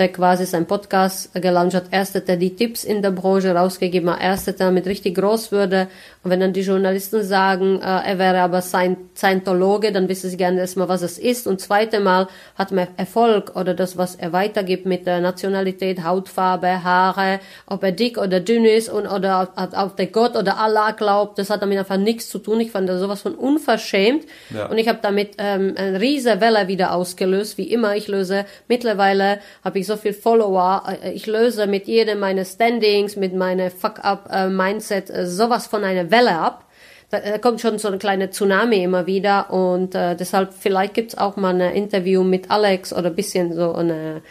der 0.00 0.08
quasi 0.08 0.46
sein 0.46 0.66
Podcast 0.66 1.32
gelauncht 1.34 1.74
hat. 1.74 1.84
Erster, 1.90 2.20
der 2.20 2.36
die 2.36 2.56
Tipps 2.56 2.84
in 2.84 3.02
der 3.02 3.10
Branche 3.10 3.54
rausgegeben 3.54 4.10
hat. 4.10 4.22
Erster, 4.22 4.52
der 4.52 4.66
damit 4.66 4.86
richtig 4.86 5.16
groß 5.16 5.52
würde. 5.52 5.88
Und 6.24 6.30
wenn 6.30 6.40
dann 6.40 6.54
die 6.54 6.62
Journalisten 6.62 7.22
sagen, 7.22 7.80
äh, 7.80 7.84
er 7.84 8.18
wäre 8.18 8.40
aber 8.40 8.62
Scientologe, 8.62 9.92
dann 9.92 10.08
wissen 10.08 10.30
sie 10.30 10.38
gerne 10.38 10.58
erstmal, 10.60 10.88
was 10.88 11.02
es 11.02 11.18
ist. 11.18 11.46
Und 11.46 11.60
zweite 11.60 12.00
Mal 12.00 12.28
hat 12.56 12.72
man 12.72 12.88
Erfolg 12.96 13.54
oder 13.56 13.74
das, 13.74 13.98
was 13.98 14.14
er 14.14 14.32
weitergibt 14.32 14.86
mit 14.86 15.06
der 15.06 15.20
Nationalität, 15.20 16.02
Hautfarbe, 16.02 16.82
Haare, 16.82 17.40
ob 17.66 17.82
er 17.84 17.92
dick 17.92 18.16
oder 18.16 18.40
dünn 18.40 18.64
ist 18.64 18.88
und 18.88 19.06
oder 19.06 19.50
auf 19.54 19.96
der 19.96 20.06
Gott 20.06 20.34
oder 20.34 20.58
Allah 20.58 20.92
glaubt, 20.92 21.38
das 21.38 21.50
hat 21.50 21.60
damit 21.60 21.78
einfach 21.78 21.98
nichts 21.98 22.28
zu 22.30 22.38
tun. 22.38 22.60
Ich 22.60 22.70
fand 22.70 22.88
das 22.88 23.00
sowas 23.00 23.20
von 23.20 23.34
unverschämt. 23.34 24.24
Ja. 24.48 24.66
Und 24.66 24.78
ich 24.78 24.88
habe 24.88 25.00
damit 25.02 25.32
ähm, 25.36 25.74
eine 25.76 26.00
riesige 26.00 26.40
Welle 26.40 26.68
wieder 26.68 26.94
ausgelöst. 26.94 27.58
Wie 27.58 27.70
immer, 27.70 27.96
ich 27.96 28.08
löse 28.08 28.46
mittlerweile 28.66 29.40
habe 29.62 29.78
ich 29.78 29.86
so 29.90 29.96
viel 29.96 30.14
Follower. 30.14 30.84
Äh, 31.02 31.12
ich 31.12 31.26
löse 31.26 31.66
mit 31.66 31.86
jedem 31.86 32.20
meine 32.20 32.44
Standings, 32.44 33.16
mit 33.16 33.34
meiner 33.34 33.70
Fuck-up-Mindset 33.70 35.10
äh, 35.10 35.26
sowas 35.26 35.66
von 35.66 35.84
einer 35.84 36.10
Welle 36.10 36.36
ab. 36.38 36.64
Da 37.10 37.38
kommt 37.38 37.60
schon 37.60 37.78
so 37.78 37.88
eine 37.88 37.98
kleine 37.98 38.30
Tsunami 38.30 38.84
immer 38.84 39.04
wieder 39.06 39.52
und 39.52 39.96
äh, 39.96 40.14
deshalb 40.14 40.54
vielleicht 40.54 40.94
gibt's 40.94 41.18
auch 41.18 41.36
mal 41.36 41.60
ein 41.60 41.74
Interview 41.74 42.22
mit 42.22 42.52
Alex 42.52 42.92
oder 42.92 43.10
bisschen 43.10 43.52
so 43.52 43.74
eine 43.74 44.22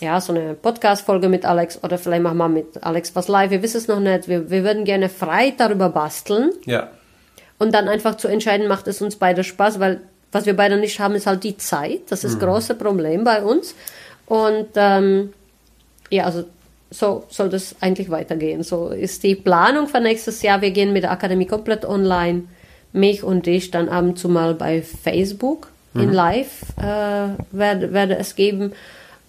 ja, 0.00 0.20
so 0.20 0.32
eine 0.32 0.54
Podcast-Folge 0.54 1.28
mit 1.28 1.44
Alex 1.44 1.82
oder 1.82 1.98
vielleicht 1.98 2.22
machen 2.22 2.38
wir 2.38 2.48
mit 2.48 2.82
Alex 2.82 3.16
was 3.16 3.28
live. 3.28 3.50
Wir 3.50 3.62
wissen 3.62 3.78
es 3.78 3.88
noch 3.88 4.00
nicht. 4.00 4.28
Wir, 4.28 4.50
wir 4.50 4.64
würden 4.64 4.84
gerne 4.84 5.08
frei 5.08 5.52
darüber 5.56 5.88
basteln. 5.88 6.52
Ja. 6.64 6.90
Und 7.58 7.74
dann 7.74 7.88
einfach 7.88 8.16
zu 8.16 8.28
entscheiden, 8.28 8.68
macht 8.68 8.86
es 8.86 9.02
uns 9.02 9.16
beide 9.16 9.42
Spaß, 9.42 9.80
weil 9.80 10.00
was 10.32 10.46
wir 10.46 10.54
beide 10.54 10.76
nicht 10.76 11.00
haben, 11.00 11.14
ist 11.14 11.26
halt 11.26 11.42
die 11.42 11.56
Zeit. 11.56 12.02
Das 12.10 12.24
ist 12.24 12.34
das 12.34 12.40
mhm. 12.40 12.46
große 12.46 12.74
Problem 12.76 13.24
bei 13.24 13.42
uns. 13.42 13.74
Und 14.30 14.68
ähm, 14.76 15.32
ja, 16.08 16.24
also 16.24 16.44
so 16.88 17.24
soll 17.30 17.48
das 17.48 17.74
eigentlich 17.80 18.10
weitergehen. 18.10 18.62
So 18.62 18.90
ist 18.90 19.24
die 19.24 19.34
Planung 19.34 19.88
für 19.88 20.00
nächstes 20.00 20.40
Jahr. 20.42 20.60
Wir 20.60 20.70
gehen 20.70 20.92
mit 20.92 21.02
der 21.02 21.10
Akademie 21.10 21.46
komplett 21.46 21.84
online. 21.84 22.44
Mich 22.92 23.24
und 23.24 23.46
dich 23.46 23.72
dann 23.72 23.88
ab 23.88 24.04
und 24.04 24.20
zu 24.20 24.28
mal 24.28 24.54
bei 24.54 24.82
Facebook 24.82 25.66
mhm. 25.94 26.02
in 26.02 26.12
Live 26.12 26.62
äh, 26.78 27.30
werde, 27.50 27.92
werde 27.92 28.18
es 28.18 28.36
geben. 28.36 28.72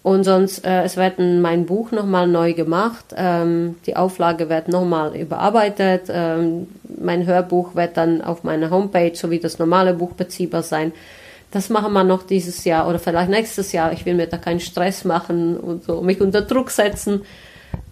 Und 0.04 0.22
sonst, 0.22 0.64
äh, 0.64 0.84
es 0.84 0.96
wird 0.96 1.18
mein 1.18 1.66
Buch 1.66 1.90
nochmal 1.90 2.28
neu 2.28 2.52
gemacht. 2.54 3.06
Ähm, 3.16 3.74
die 3.86 3.96
Auflage 3.96 4.48
wird 4.48 4.68
nochmal 4.68 5.16
überarbeitet. 5.16 6.02
Ähm, 6.10 6.68
mein 7.00 7.26
Hörbuch 7.26 7.74
wird 7.74 7.96
dann 7.96 8.22
auf 8.22 8.44
meiner 8.44 8.70
Homepage 8.70 9.16
sowie 9.16 9.40
das 9.40 9.58
normale 9.58 9.94
Buch 9.94 10.12
beziehbar 10.12 10.62
sein 10.62 10.92
das 11.52 11.68
machen 11.68 11.92
wir 11.92 12.02
noch 12.02 12.24
dieses 12.24 12.64
Jahr 12.64 12.88
oder 12.88 12.98
vielleicht 12.98 13.30
nächstes 13.30 13.72
Jahr. 13.72 13.92
Ich 13.92 14.04
will 14.04 14.14
mir 14.14 14.26
da 14.26 14.38
keinen 14.38 14.60
Stress 14.60 15.04
machen 15.04 15.56
und 15.56 15.84
so 15.84 16.00
mich 16.00 16.20
unter 16.20 16.42
Druck 16.42 16.70
setzen. 16.70 17.22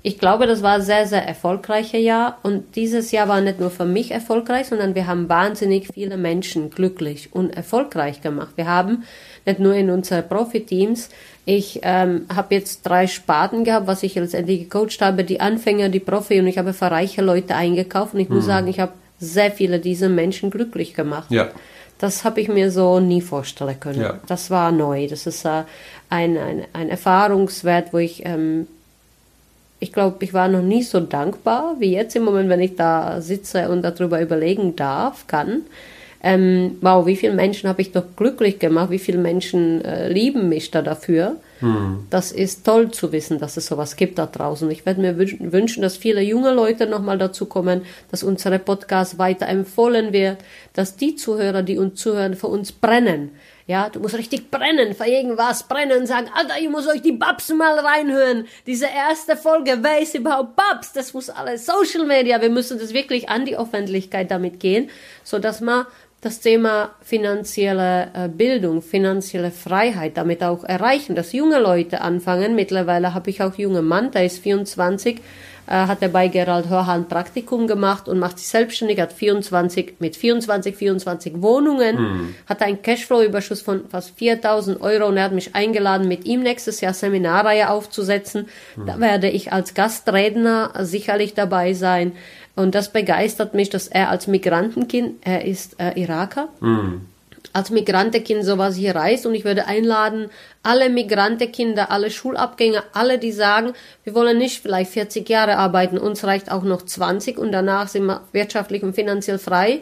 ich 0.03 0.19
glaube, 0.19 0.47
das 0.47 0.63
war 0.63 0.77
ein 0.77 0.83
sehr, 0.83 1.07
sehr 1.07 1.27
erfolgreiches 1.27 2.01
Jahr. 2.01 2.39
Und 2.43 2.75
dieses 2.75 3.13
Jahr 3.13 3.29
war 3.29 3.41
nicht 3.41 3.61
nur 3.61 3.71
für 3.71 3.85
mich 3.85 4.11
erfolgreich, 4.11 4.69
sondern 4.69 4.95
wir 4.95 5.07
haben 5.07 5.29
wahnsinnig 5.29 5.89
viele 5.93 6.17
Menschen 6.17 6.71
glücklich 6.71 7.29
und 7.33 7.51
erfolgreich 7.51 8.23
gemacht. 8.23 8.53
Wir 8.57 8.67
haben 8.67 9.05
nicht 9.45 9.61
nur 9.61 9.75
in 9.75 9.91
unseren 9.91 10.27
Profi-Teams, 10.27 11.11
ich 11.47 11.81
ähm, 11.83 12.27
habe 12.35 12.55
jetzt 12.55 12.83
drei 12.83 13.07
Sparten 13.07 13.65
gehabt, 13.65 13.87
was 13.87 14.03
ich 14.03 14.15
letztendlich 14.15 14.61
gecoacht 14.61 15.01
habe, 15.01 15.25
die 15.25 15.41
Anfänger, 15.41 15.89
die 15.89 15.99
Profi 15.99 16.39
und 16.39 16.47
ich 16.47 16.59
habe 16.59 16.73
für 16.73 16.91
reiche 16.91 17.23
Leute 17.23 17.57
eingekauft 17.57 18.15
und 18.15 18.21
ich 18.21 18.29
muss 18.29 18.45
mhm. 18.45 18.49
sagen, 18.49 18.69
ich 18.69 18.79
habe 18.79 18.93
sehr 19.19 19.51
viele 19.51 19.81
dieser 19.81 20.09
Menschen 20.09 20.51
glücklich 20.51 20.95
gemacht. 20.95 21.31
Ja. 21.31 21.51
Das 22.01 22.25
habe 22.25 22.41
ich 22.41 22.49
mir 22.49 22.71
so 22.71 22.99
nie 22.99 23.21
vorstellen 23.21 23.79
können. 23.79 24.01
Ja. 24.01 24.19
Das 24.27 24.51
war 24.51 24.73
neu. 24.73 25.07
Das 25.07 25.27
ist 25.27 25.45
äh, 25.45 25.65
ein, 26.09 26.37
ein, 26.37 26.65
ein 26.73 26.89
Erfahrungswert, 26.89 27.93
wo 27.93 27.99
ich 27.99 28.25
ähm, 28.25 28.67
ich 29.81 29.93
glaube, 29.93 30.23
ich 30.23 30.35
war 30.35 30.47
noch 30.47 30.63
nie 30.63 30.83
so 30.83 31.01
dankbar 31.01 31.77
wie 31.79 31.93
jetzt 31.93 32.15
im 32.15 32.25
Moment, 32.25 32.51
wenn 32.51 32.61
ich 32.61 32.77
da 32.77 33.21
sitze 33.23 33.71
und 33.71 33.83
darüber 33.83 34.21
überlegen 34.21 34.77
darf, 34.77 35.27
kann. 35.27 35.63
Ähm, 36.23 36.77
wow, 36.83 37.07
wie 37.07 37.17
viele 37.17 37.33
Menschen 37.33 37.69
habe 37.69 37.81
ich 37.81 37.93
doch 37.93 38.05
glücklich 38.15 38.59
gemacht, 38.59 38.91
wie 38.91 38.99
viele 38.99 39.17
Menschen 39.17 39.83
äh, 39.83 40.13
lieben 40.13 40.51
mich 40.51 40.71
da 40.71 40.83
dafür. 40.83 41.37
Hm. 41.61 42.07
Das 42.11 42.33
ist 42.33 42.65
toll 42.65 42.91
zu 42.91 43.13
wissen, 43.13 43.39
dass 43.39 43.57
es 43.57 43.67
sowas 43.67 43.97
gibt 43.97 44.19
da 44.19 44.27
draußen. 44.27 44.71
Ich 44.71 44.85
werde 44.85 45.01
mir 45.01 45.17
wünschen, 45.19 45.83
dass 45.83 45.97
viele 45.97 46.21
junge 46.21 46.53
Leute 46.53 46.87
nochmal 46.87 47.19
dazu 47.19 47.47
kommen, 47.47 47.83
dass 48.11 48.23
unsere 48.23 48.59
Podcast 48.59 49.19
weiter 49.19 49.47
empfohlen 49.47 50.13
wird, 50.13 50.39
dass 50.73 50.97
die 50.97 51.17
Zuhörer, 51.17 51.63
die 51.63 51.79
uns 51.79 52.01
zuhören, 52.01 52.35
für 52.35 52.49
uns 52.49 52.73
brennen 52.73 53.31
ja, 53.71 53.89
du 53.89 54.01
musst 54.01 54.19
richtig 54.19 54.51
brennen 54.51 54.97
für 54.97 55.07
irgendwas, 55.07 55.63
brennen 55.63 56.01
und 56.01 56.07
sagen, 56.09 56.29
Alter, 56.35 56.59
ihr 56.59 56.71
muss 56.71 56.89
euch 56.89 57.03
die 57.03 57.13
Babs 57.13 57.51
mal 57.51 57.79
reinhören. 57.79 58.49
Diese 58.67 58.87
erste 58.87 59.37
Folge, 59.37 59.79
wer 59.81 60.01
ist 60.01 60.17
überhaupt 60.17 60.57
Babs? 60.57 60.93
Das 60.93 61.15
muss 61.15 61.31
alles 61.31 61.67
Social 61.67 62.05
Media. 62.05 62.43
Wir 62.43 62.51
müssen 62.51 62.81
das 62.81 62.93
wirklich 62.93 63.29
an 63.29 63.45
die 63.45 63.57
Öffentlichkeit 63.57 64.33
damit 64.33 64.59
gehen, 64.59 64.91
so 65.23 65.39
dass 65.39 65.61
man 65.61 65.87
das 66.21 66.41
Thema 66.41 66.91
finanzielle 67.01 68.11
äh, 68.13 68.29
Bildung, 68.29 68.83
finanzielle 68.83 69.51
Freiheit 69.51 70.17
damit 70.17 70.43
auch 70.43 70.65
erreichen, 70.65 71.15
dass 71.15 71.33
junge 71.33 71.59
Leute 71.59 72.03
anfangen. 72.03 72.55
Mittlerweile 72.55 73.15
habe 73.15 73.31
ich 73.31 73.43
auch 73.43 73.55
junge 73.55 73.81
Mann, 73.81 74.11
der 74.11 74.27
ist 74.27 74.41
24, 74.41 75.17
äh, 75.17 75.73
hat 75.73 76.03
er 76.03 76.11
bei 76.11 76.29
Gerald 76.29 76.69
Hörhan 76.69 77.09
Praktikum 77.09 77.67
gemacht 77.67 78.07
und 78.07 78.19
macht 78.19 78.39
sich 78.39 78.49
selbstständig, 78.49 79.01
hat 79.01 79.15
24, 79.15 79.95
mit 79.99 80.15
24, 80.15 80.77
24 80.77 81.41
Wohnungen, 81.41 81.97
mhm. 81.97 82.35
hat 82.47 82.61
einen 82.61 82.83
Cashflow-Überschuss 82.83 83.63
von 83.63 83.89
fast 83.89 84.11
4000 84.19 84.83
Euro 84.83 85.07
und 85.07 85.17
er 85.17 85.25
hat 85.25 85.33
mich 85.33 85.55
eingeladen, 85.55 86.07
mit 86.07 86.27
ihm 86.27 86.43
nächstes 86.43 86.83
Jahr 86.83 86.93
Seminarreihe 86.93 87.71
aufzusetzen. 87.71 88.49
Mhm. 88.77 88.87
Da 88.87 89.01
werde 89.01 89.31
ich 89.31 89.55
als 89.55 89.73
Gastredner 89.73 90.73
sicherlich 90.81 91.33
dabei 91.33 91.73
sein. 91.73 92.13
Und 92.57 92.75
das 92.75 92.93
begeistert 92.93 93.55
mich, 93.55 93.71
dass 93.71 93.89
er 93.89 94.11
als 94.11 94.27
Migrantenkind, 94.27 95.17
er 95.23 95.45
ist 95.45 95.81
äh, 95.81 95.99
Iraker, 96.01 96.49
mhm 96.61 97.07
als 97.53 97.71
Migrantenkind 97.71 98.45
sowas 98.45 98.77
hier 98.77 98.95
reist 98.95 99.27
und 99.27 99.35
ich 99.35 99.45
würde 99.45 99.67
einladen, 99.67 100.31
alle 100.63 100.89
Migrantenkinder, 100.89 101.91
alle 101.91 102.11
Schulabgänger, 102.11 102.85
alle, 102.93 103.19
die 103.19 103.33
sagen, 103.33 103.73
wir 104.05 104.15
wollen 104.15 104.39
nicht 104.39 104.63
vielleicht 104.63 104.93
40 104.93 105.29
Jahre 105.29 105.57
arbeiten, 105.57 105.99
uns 105.99 106.25
reicht 106.25 106.51
auch 106.51 106.63
noch 106.63 106.83
20 106.83 107.39
und 107.39 107.53
danach 107.53 107.89
sind 107.89 108.07
wir 108.07 108.23
wirtschaftlich 108.33 108.83
und 108.83 108.95
finanziell 108.95 109.39
frei. 109.39 109.81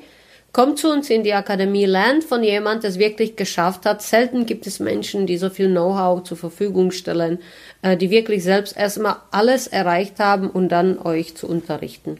Kommt 0.50 0.78
zu 0.78 0.90
uns 0.90 1.10
in 1.10 1.25
die 1.25 1.34
Akademie, 1.34 1.84
lernt 1.84 2.25
von 2.25 2.42
jemand, 2.42 2.82
der 2.82 2.90
es 2.90 2.98
wirklich 2.98 3.37
geschafft 3.37 3.84
hat. 3.84 4.00
Selten 4.00 4.46
gibt 4.46 4.66
es 4.66 4.80
Menschen, 4.80 5.26
die 5.26 5.37
so 5.37 5.50
viel 5.50 5.68
Know-how 5.68 6.22
zur 6.22 6.38
Verfügung 6.38 6.90
stellen, 6.90 7.38
äh, 7.82 7.98
die 7.98 8.08
wirklich 8.08 8.42
selbst 8.42 8.75
erstmal 8.75 9.16
alles 9.30 9.66
erreicht 9.66 10.18
haben 10.20 10.48
und 10.48 10.70
dann 10.70 10.98
euch 10.98 11.37
zu 11.37 11.46
unterrichten. 11.46 12.18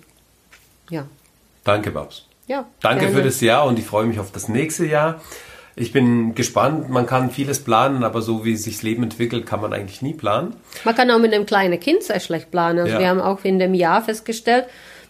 Ja. 0.90 1.07
Danke, 1.64 1.90
Babs. 1.90 2.25
Ja, 2.47 2.66
Danke 2.80 3.07
gerne. 3.07 3.16
für 3.16 3.23
das 3.23 3.40
Jahr 3.40 3.66
und 3.66 3.78
ich 3.78 3.85
freue 3.85 4.07
mich 4.07 4.18
auf 4.18 4.33
das 4.33 4.49
nächste 4.49 4.87
Jahr. 4.87 5.21
Ich 5.76 5.92
bin 5.92 6.35
gespannt. 6.35 6.88
Man 6.88 7.07
kann 7.07 7.30
vieles 7.30 7.62
planen, 7.62 8.02
aber 8.02 8.21
so 8.21 8.45
wie 8.45 8.57
sich 8.57 8.76
das 8.76 8.83
Leben 8.83 9.04
entwickelt, 9.04 9.47
kann 9.47 9.61
man 9.61 9.73
eigentlich 9.73 10.02
nie 10.02 10.14
planen. 10.14 10.57
Man 10.85 10.97
kann 10.97 11.11
auch 11.11 11.21
mit 11.21 11.33
einem 11.33 11.47
kleinen 11.47 11.78
Kind 11.78 12.02
sehr 12.02 12.18
schlecht 12.18 12.50
planen. 12.50 12.80
Also 12.80 12.95
ja. 12.95 12.99
wir 12.99 13.09
haben 13.09 13.21
auch 13.21 13.45
in 13.45 13.61
dem 13.61 13.75
Jahr 13.75 14.02
festgestellt, 14.02 14.64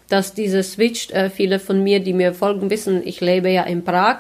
dass 0.09 0.35
diese 0.35 0.63
Switch, 0.63 1.11
äh, 1.11 1.31
viele 1.31 1.59
von 1.59 1.83
mir, 1.83 2.01
die 2.01 2.13
mir 2.13 2.35
folgen, 2.35 2.69
wissen, 2.71 3.03
ich 3.07 3.21
lebe 3.21 3.49
ja 3.49 3.63
in 3.63 3.85
Prag 3.85 4.19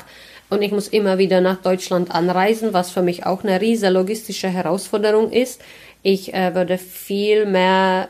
und 0.48 0.62
ich 0.62 0.72
muss 0.72 0.88
immer 0.88 1.18
wieder 1.18 1.42
nach 1.42 1.60
Deutschland 1.60 2.14
anreisen, 2.14 2.72
was 2.72 2.90
für 2.90 3.02
mich 3.02 3.26
auch 3.26 3.44
eine 3.44 3.60
riesige 3.60 3.92
logistische 3.92 4.48
Herausforderung 4.48 5.30
ist. 5.30 5.60
Ich 6.02 6.32
äh, 6.32 6.54
würde 6.54 6.78
viel 6.78 7.44
mehr 7.44 8.08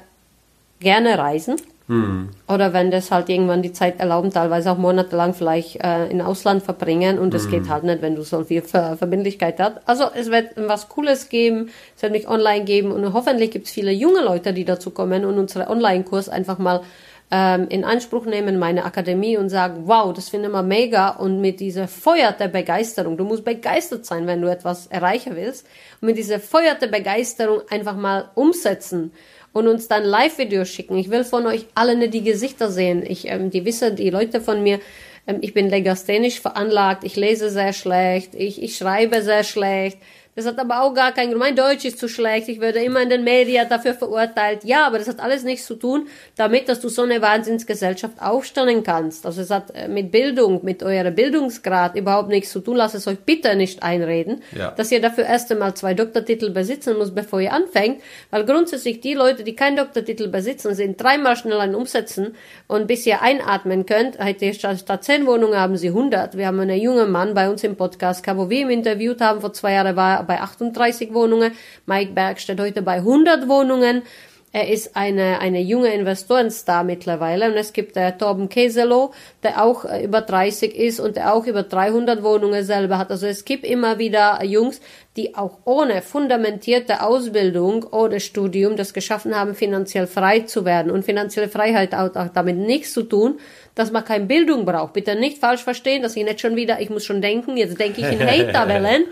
gerne 0.81 1.19
reisen 1.19 1.57
hm. 1.89 2.29
Oder 2.47 2.75
wenn 2.75 2.91
das 2.91 3.11
halt 3.11 3.31
irgendwann 3.31 3.63
die 3.63 3.73
Zeit 3.73 3.99
erlauben, 3.99 4.31
teilweise 4.31 4.71
auch 4.71 4.77
monatelang 4.77 5.33
vielleicht 5.33 5.83
äh, 5.83 6.07
in 6.09 6.21
Ausland 6.21 6.63
verbringen 6.63 7.19
und 7.19 7.33
das 7.33 7.45
hm. 7.45 7.51
geht 7.51 7.69
halt 7.71 7.85
nicht, 7.85 8.03
wenn 8.03 8.15
du 8.15 8.23
so 8.23 8.45
viel 8.45 8.61
Ver 8.61 8.99
Verbindlichkeit 8.99 9.59
hast. 9.59 9.81
Also 9.87 10.05
es 10.15 10.31
wird 10.31 10.51
was 10.57 10.91
Cooles 10.91 11.31
geben, 11.31 11.71
es 11.97 12.03
wird 12.03 12.13
mich 12.13 12.29
online 12.29 12.65
geben 12.65 12.93
und 12.93 13.11
hoffentlich 13.15 13.51
gibt 13.51 13.67
es 13.67 13.73
viele 13.73 13.91
junge 13.91 14.23
Leute, 14.23 14.53
die 14.53 14.67
dazu 14.67 14.91
kommen 14.91 15.25
und 15.25 15.39
unsere 15.39 15.71
Online-Kurs 15.71 16.29
einfach 16.29 16.59
mal 16.59 16.83
ähm, 17.31 17.67
in 17.71 17.85
Anspruch 17.85 18.27
nehmen, 18.27 18.59
meine 18.59 18.85
Akademie 18.85 19.39
und 19.39 19.49
sagen, 19.49 19.85
wow, 19.87 20.13
das 20.13 20.29
finde 20.29 20.49
ich 20.49 20.53
mal 20.53 20.63
mega 20.63 21.09
und 21.09 21.41
mit 21.41 21.59
dieser 21.59 21.89
Feuer 21.89 22.33
der 22.33 22.49
Begeisterung, 22.49 23.17
du 23.17 23.25
musst 23.25 23.47
begeistert 23.47 24.05
sein, 24.05 24.27
wenn 24.27 24.43
du 24.43 24.51
etwas 24.51 24.89
erreichen 24.89 25.37
willst 25.37 25.67
und 26.03 26.07
mit 26.07 26.19
dieser 26.19 26.39
Feuer 26.39 26.75
der 26.75 26.89
Begeisterung 26.89 27.63
einfach 27.71 27.97
mal 27.97 28.31
umsetzen 28.35 29.13
und 29.53 29.69
uns 29.69 29.89
dann 29.89 30.05
Live-Videos 30.05 30.69
schicken. 30.69 30.97
Ich 30.97 31.11
will 31.11 31.25
von 31.25 31.47
euch 31.47 31.67
alle 31.75 32.09
die 32.09 32.23
Gesichter 32.23 32.71
sehen. 32.71 33.05
Ich, 33.07 33.29
ähm, 33.29 33.51
die 33.51 33.65
wissen, 33.65 33.97
die 33.97 34.11
Leute 34.11 34.41
von 34.41 34.63
mir, 34.63 34.81
ähm, 35.27 35.39
ich 35.41 35.55
bin 35.55 35.69
legasthenisch 35.69 36.41
veranlagt, 36.41 37.05
ich 37.05 37.17
lese 37.17 37.51
sehr 37.51 37.73
schlecht, 37.73 38.35
ich, 38.35 38.63
ich 38.63 38.77
schreibe 38.77 39.23
sehr 39.23 39.45
schlecht. 39.45 39.99
Das 40.39 40.47
hat 40.47 40.61
aber 40.61 40.83
auch 40.83 40.95
gar 40.95 41.11
keinen 41.11 41.31
Grund. 41.31 41.41
Mein 41.41 41.57
Deutsch 41.57 41.85
ist 41.85 41.99
zu 41.99 42.07
schlecht. 42.07 42.49
Ich 42.49 42.61
werde 42.61 42.79
immer 42.79 43.03
in 43.03 43.11
den 43.11 43.25
Medien 43.25 43.69
dafür 43.69 43.93
verurteilt. 43.93 44.63
Ja, 44.63 44.87
aber 44.87 44.99
das 44.99 45.09
hat 45.09 45.19
alles 45.19 45.43
nichts 45.43 45.67
zu 45.67 45.75
tun 45.75 46.07
damit, 46.37 46.69
dass 46.69 46.79
du 46.79 46.89
so 46.89 47.03
eine 47.03 47.21
Wahnsinnsgesellschaft 47.21 48.23
aufstellen 48.23 48.85
kannst. 48.85 49.27
Also 49.27 49.43
es 49.43 49.51
hat 49.51 49.75
äh, 49.75 49.89
mit 49.89 50.13
Bildung, 50.13 50.65
mit 50.65 50.85
eurem 50.85 51.13
Bildungsgrad 51.13 51.97
überhaupt 51.97 52.29
nichts 52.29 52.53
zu 52.53 52.61
tun. 52.61 52.77
Lasst 52.77 52.95
es 52.95 53.09
euch 53.09 53.19
bitte 53.19 53.57
nicht 53.57 53.83
einreden, 53.83 54.41
ja. 54.57 54.71
dass 54.71 54.93
ihr 54.93 55.01
dafür 55.01 55.25
erst 55.25 55.51
einmal 55.51 55.75
zwei 55.75 55.95
Doktortitel 55.95 56.51
besitzen 56.51 56.97
müsst, 56.99 57.17
bevor 57.17 57.41
ihr 57.41 57.53
anfängt. 57.53 58.01
Weil 58.31 58.45
grundsätzlich 58.45 59.01
die 59.01 59.15
Leute, 59.15 59.43
die 59.43 59.57
keinen 59.57 59.77
Doktortitel 59.77 60.29
besitzen, 60.29 60.73
sind 60.77 61.03
dreimal 61.03 61.35
schneller 61.35 61.65
in 61.65 61.75
Umsetzen. 61.75 62.37
Und 62.69 62.87
bis 62.87 63.05
ihr 63.07 63.23
einatmen 63.23 63.87
könnt, 63.87 64.21
heute 64.21 64.55
statt 64.55 65.03
zehn 65.03 65.27
Wohnungen 65.27 65.59
haben 65.59 65.77
sie 65.77 65.89
100. 65.89 66.37
Wir 66.37 66.47
haben 66.47 66.61
einen 66.61 66.81
jungen 66.81 67.11
Mann 67.11 67.35
bei 67.35 67.51
uns 67.51 67.65
im 67.65 67.75
Podcast 67.75 68.23
gehabt, 68.23 68.39
wo 68.39 68.49
wir 68.49 68.61
ihn 68.61 68.71
interviewt 68.71 69.21
haben. 69.21 69.41
Vor 69.41 69.53
zwei 69.53 69.73
Jahren 69.73 69.97
war 69.97 70.28
bei 70.29 70.41
38 70.41 71.13
Wohnungen. 71.13 71.51
Mike 71.87 72.13
Berg 72.13 72.39
steht 72.39 72.61
heute 72.61 72.83
bei 72.83 72.99
100 72.99 73.49
Wohnungen. 73.49 74.03
Er 74.51 74.69
ist 74.71 74.97
eine, 74.97 75.41
eine 75.41 75.61
junge 75.61 75.93
Investorenstar 75.93 76.83
mittlerweile 76.83 77.51
und 77.51 77.57
es 77.59 77.75
gibt 77.75 77.97
der 77.97 78.17
Torben 78.17 78.49
Keselow, 78.49 79.13
der 79.43 79.63
auch 79.63 79.85
äh, 79.85 80.03
über 80.03 80.23
30 80.23 80.75
ist 80.75 81.01
und 81.01 81.17
der 81.17 81.35
auch 81.35 81.47
über 81.47 81.65
300 81.65 82.23
Wohnungen 82.23 82.65
selber 82.65 82.97
hat. 82.97 83.11
Also 83.11 83.27
es 83.27 83.45
gibt 83.45 83.67
immer 83.67 83.99
wieder 83.99 84.43
Jungs, 84.45 84.81
die 85.19 85.35
auch 85.35 85.59
ohne 85.65 86.01
fundamentierte 86.01 87.03
Ausbildung 87.03 87.83
oder 87.85 88.21
Studium 88.21 88.77
das 88.77 88.95
geschaffen 88.95 89.37
haben, 89.37 89.55
finanziell 89.55 90.07
frei 90.07 90.41
zu 90.41 90.65
werden. 90.65 90.91
Und 90.91 91.05
finanzielle 91.05 91.51
Freiheit 91.51 91.93
hat 91.95 92.17
auch 92.17 92.29
damit 92.29 92.57
nichts 92.57 92.95
zu 92.95 93.03
tun, 93.03 93.39
dass 93.75 93.93
man 93.93 94.05
keine 94.05 94.25
Bildung 94.25 94.65
braucht. 94.65 94.95
Bitte 94.95 95.15
nicht 95.15 95.39
falsch 95.39 95.63
verstehen, 95.63 96.03
dass 96.03 96.17
ich 96.17 96.25
nicht 96.25 96.41
schon 96.41 96.57
wieder, 96.57 96.81
ich 96.81 96.89
muss 96.89 97.05
schon 97.05 97.21
denken, 97.21 97.59
jetzt 97.59 97.79
denke 97.79 98.01
ich 98.01 98.11
in 98.11 98.21
Haterwellen. 98.27 99.05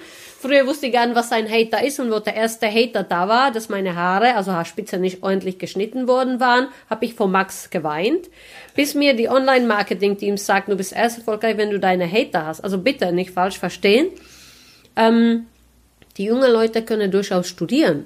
Früher 0.47 0.65
wusste 0.65 0.87
ich 0.87 0.93
gar 0.93 1.07
nicht, 1.07 1.17
was 1.17 1.33
ein 1.33 1.51
Hater 1.51 1.85
ist 1.85 1.99
und 1.99 2.13
wo 2.13 2.21
der 2.21 2.37
erste 2.37 2.69
Hater 2.69 3.03
da 3.03 3.27
war, 3.27 3.51
dass 3.51 3.69
meine 3.69 3.97
Haare, 3.97 4.37
also 4.37 4.53
Haarspitze 4.53 4.97
nicht 4.97 5.25
ordentlich 5.25 5.59
geschnitten 5.59 6.07
worden 6.07 6.39
waren, 6.39 6.69
habe 6.89 7.05
ich 7.05 7.15
vor 7.15 7.27
Max 7.27 7.69
geweint. 7.71 8.29
Bis 8.77 8.95
mir 8.95 9.15
die 9.15 9.29
Online-Marketing-Teams 9.29 10.47
sagten, 10.47 10.71
du 10.71 10.77
bist 10.77 10.93
erst 10.93 11.19
erfolgreich, 11.19 11.57
wenn 11.57 11.71
du 11.71 11.81
deine 11.81 12.09
Hater 12.09 12.47
hast. 12.47 12.61
Also 12.61 12.79
bitte 12.79 13.11
nicht 13.11 13.33
falsch 13.33 13.59
verstehen. 13.59 14.07
Ähm, 14.95 15.47
die 16.17 16.27
jungen 16.27 16.53
Leute 16.53 16.83
können 16.83 17.11
durchaus 17.11 17.49
studieren, 17.49 18.05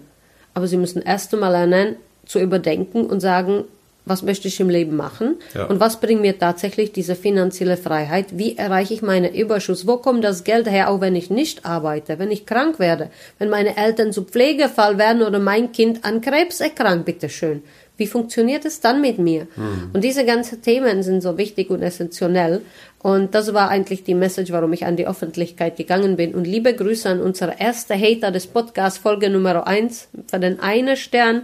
aber 0.55 0.67
sie 0.67 0.79
müssen 0.79 1.03
erst 1.03 1.35
einmal 1.35 1.53
lernen, 1.53 1.97
zu 2.25 2.39
überdenken 2.41 3.05
und 3.05 3.21
sagen, 3.21 3.65
was 4.05 4.23
möchte 4.23 4.49
ich 4.49 4.61
im 4.61 4.71
Leben 4.71 4.97
machen 4.97 5.37
ja. 5.55 5.67
und 5.67 5.81
was 5.81 6.01
bringt 6.01 6.21
mir 6.21 6.39
tatsächlich 6.39 6.93
diese 6.93 7.15
finanzielle 7.15 7.77
Freiheit, 7.77 8.39
wie 8.39 8.57
erreiche 8.57 8.95
ich 8.95 9.03
meinen 9.03 9.33
Überschuss, 9.35 9.87
wo 9.87 9.99
kommt 9.99 10.25
das 10.25 10.45
Geld 10.45 10.69
her, 10.69 10.91
auch 10.91 11.01
wenn 11.01 11.17
ich 11.17 11.31
nicht 11.31 11.65
arbeite, 11.65 12.19
wenn 12.19 12.31
ich 12.31 12.47
krank 12.47 12.79
werde, 12.79 13.11
wenn 13.39 13.51
meine 13.51 13.77
Eltern 13.77 14.13
zu 14.13 14.25
Pflegefall 14.25 14.99
werden 14.99 15.23
oder 15.23 15.39
mein 15.39 15.73
Kind 15.73 16.05
an 16.05 16.21
Krebs 16.21 16.61
erkrankt, 16.61 17.05
bitteschön. 17.05 17.63
Wie 18.01 18.07
funktioniert 18.07 18.65
es 18.65 18.81
dann 18.81 19.03
mit 19.03 19.19
mir? 19.19 19.47
Mhm. 19.57 19.91
Und 19.93 20.03
diese 20.03 20.25
ganzen 20.25 20.63
Themen 20.63 21.03
sind 21.03 21.21
so 21.21 21.37
wichtig 21.37 21.69
und 21.69 21.83
essentiell. 21.83 22.63
Und 23.03 23.35
das 23.35 23.53
war 23.53 23.69
eigentlich 23.69 24.05
die 24.05 24.15
Message, 24.15 24.53
warum 24.53 24.73
ich 24.73 24.87
an 24.87 24.97
die 24.97 25.07
Öffentlichkeit 25.07 25.77
gegangen 25.77 26.17
bin. 26.17 26.35
Und 26.35 26.47
liebe 26.47 26.73
Grüße 26.73 27.07
an 27.07 27.21
unsere 27.21 27.57
erste 27.59 27.95
Hater 27.95 28.31
des 28.31 28.47
Podcasts, 28.47 28.99
Folge 28.99 29.29
Nummer 29.29 29.67
eins 29.67 30.09
für 30.31 30.39
den 30.39 30.61
einen 30.61 30.97
Stern 30.97 31.43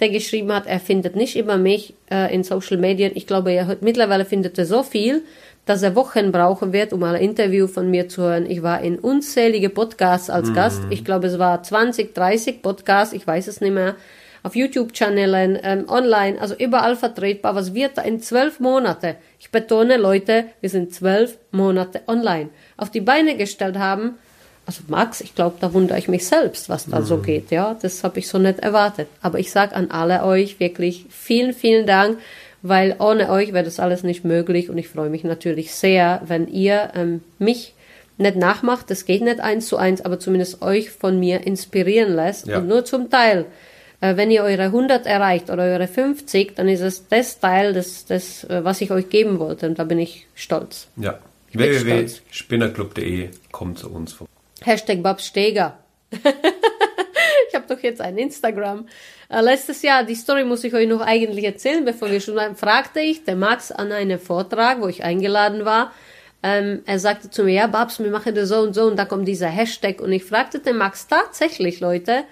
der 0.00 0.10
geschrieben 0.10 0.52
hat, 0.52 0.66
er 0.66 0.80
findet 0.80 1.16
nicht 1.16 1.36
immer 1.36 1.56
mich 1.56 1.94
äh, 2.10 2.32
in 2.32 2.44
Social 2.44 2.76
Media. 2.76 3.10
Ich 3.14 3.26
glaube, 3.26 3.52
er 3.52 3.66
hat, 3.66 3.82
mittlerweile 3.82 4.24
findet 4.24 4.58
er 4.58 4.66
so 4.66 4.82
viel, 4.82 5.22
dass 5.66 5.82
er 5.82 5.94
Wochen 5.96 6.32
brauchen 6.32 6.72
wird, 6.72 6.92
um 6.92 7.02
ein 7.02 7.16
Interview 7.16 7.66
von 7.66 7.90
mir 7.90 8.08
zu 8.08 8.22
hören. 8.22 8.48
Ich 8.48 8.62
war 8.62 8.80
in 8.80 8.98
unzählige 8.98 9.68
Podcasts 9.68 10.30
als 10.30 10.50
mhm. 10.50 10.54
Gast. 10.54 10.82
Ich 10.90 11.04
glaube, 11.04 11.26
es 11.26 11.38
war 11.38 11.62
20, 11.62 12.14
30 12.14 12.62
Podcasts, 12.62 13.12
ich 13.12 13.26
weiß 13.26 13.48
es 13.48 13.60
nicht 13.60 13.74
mehr. 13.74 13.96
Auf 14.44 14.54
YouTube-Channeln, 14.54 15.58
ähm, 15.62 15.84
online, 15.88 16.40
also 16.40 16.54
überall 16.54 16.96
vertretbar. 16.96 17.54
Was 17.54 17.74
wird 17.74 17.98
da 17.98 18.02
in 18.02 18.20
zwölf 18.20 18.60
Monate? 18.60 19.16
Ich 19.40 19.50
betone, 19.50 19.96
Leute, 19.96 20.44
wir 20.60 20.70
sind 20.70 20.94
zwölf 20.94 21.38
Monate 21.50 22.02
online 22.06 22.50
auf 22.76 22.90
die 22.90 23.00
Beine 23.00 23.36
gestellt 23.36 23.78
haben. 23.78 24.14
Also 24.68 24.82
Max, 24.88 25.22
ich 25.22 25.34
glaube, 25.34 25.56
da 25.60 25.72
wundere 25.72 25.98
ich 25.98 26.08
mich 26.08 26.26
selbst, 26.26 26.68
was 26.68 26.84
da 26.86 27.00
mhm. 27.00 27.04
so 27.04 27.18
geht. 27.18 27.50
Ja, 27.50 27.76
das 27.80 28.04
habe 28.04 28.18
ich 28.18 28.28
so 28.28 28.38
nicht 28.38 28.58
erwartet. 28.58 29.08
Aber 29.22 29.38
ich 29.38 29.50
sage 29.50 29.74
an 29.74 29.90
alle 29.90 30.24
euch 30.24 30.60
wirklich 30.60 31.06
vielen, 31.08 31.54
vielen 31.54 31.86
Dank 31.86 32.18
weil 32.62 32.96
ohne 32.98 33.30
euch 33.30 33.52
wäre 33.52 33.64
das 33.64 33.80
alles 33.80 34.02
nicht 34.02 34.24
möglich 34.24 34.70
und 34.70 34.78
ich 34.78 34.88
freue 34.88 35.10
mich 35.10 35.24
natürlich 35.24 35.74
sehr, 35.74 36.22
wenn 36.26 36.48
ihr 36.48 36.90
ähm, 36.94 37.20
mich 37.38 37.74
nicht 38.16 38.36
nachmacht, 38.36 38.90
das 38.90 39.04
geht 39.04 39.22
nicht 39.22 39.40
eins 39.40 39.68
zu 39.68 39.76
eins, 39.76 40.00
aber 40.04 40.18
zumindest 40.18 40.60
euch 40.60 40.90
von 40.90 41.20
mir 41.20 41.46
inspirieren 41.46 42.14
lässt 42.14 42.48
ja. 42.48 42.58
und 42.58 42.66
nur 42.66 42.84
zum 42.84 43.10
Teil. 43.10 43.46
Äh, 44.00 44.16
wenn 44.16 44.30
ihr 44.30 44.42
eure 44.42 44.64
100 44.64 45.06
erreicht 45.06 45.50
oder 45.50 45.62
eure 45.64 45.86
50, 45.86 46.56
dann 46.56 46.68
ist 46.68 46.80
es 46.80 47.06
das 47.06 47.38
Teil, 47.38 47.74
das, 47.74 48.06
das, 48.06 48.42
äh, 48.44 48.64
was 48.64 48.80
ich 48.80 48.90
euch 48.90 49.08
geben 49.08 49.38
wollte 49.38 49.68
und 49.68 49.78
da 49.78 49.84
bin 49.84 50.00
ich 50.00 50.26
stolz. 50.34 50.88
Ja. 50.96 51.20
www.spinnerclub.de 51.52 53.28
kommt 53.52 53.78
zu 53.78 53.90
uns. 53.90 54.16
Hashtag 54.64 55.02
Babsteger. 55.02 55.78
ich 56.10 57.54
habe 57.54 57.66
doch 57.68 57.80
jetzt 57.80 58.00
ein 58.00 58.18
Instagram. 58.18 58.86
Äh, 59.28 59.40
letztes 59.40 59.82
Jahr, 59.82 60.04
die 60.04 60.14
Story 60.14 60.44
muss 60.44 60.64
ich 60.64 60.74
euch 60.74 60.88
noch 60.88 61.00
eigentlich 61.00 61.44
erzählen, 61.44 61.84
bevor 61.84 62.10
wir 62.10 62.20
schon 62.20 62.56
fragte 62.56 63.00
ich 63.00 63.24
der 63.24 63.36
Max 63.36 63.70
an 63.70 63.92
einem 63.92 64.18
Vortrag, 64.18 64.80
wo 64.80 64.88
ich 64.88 65.04
eingeladen 65.04 65.64
war. 65.64 65.92
Ähm, 66.42 66.82
er 66.86 66.98
sagte 66.98 67.30
zu 67.30 67.44
mir, 67.44 67.54
ja, 67.54 67.66
Babs, 67.66 67.98
wir 67.98 68.10
machen 68.10 68.34
das 68.34 68.48
so 68.48 68.60
und 68.60 68.74
so 68.74 68.84
und 68.84 68.96
da 68.96 69.04
kommt 69.04 69.26
dieser 69.26 69.48
Hashtag 69.48 70.00
und 70.00 70.12
ich 70.12 70.24
fragte 70.24 70.60
den 70.60 70.76
Max 70.76 71.08
tatsächlich, 71.08 71.80
Leute, 71.80 72.24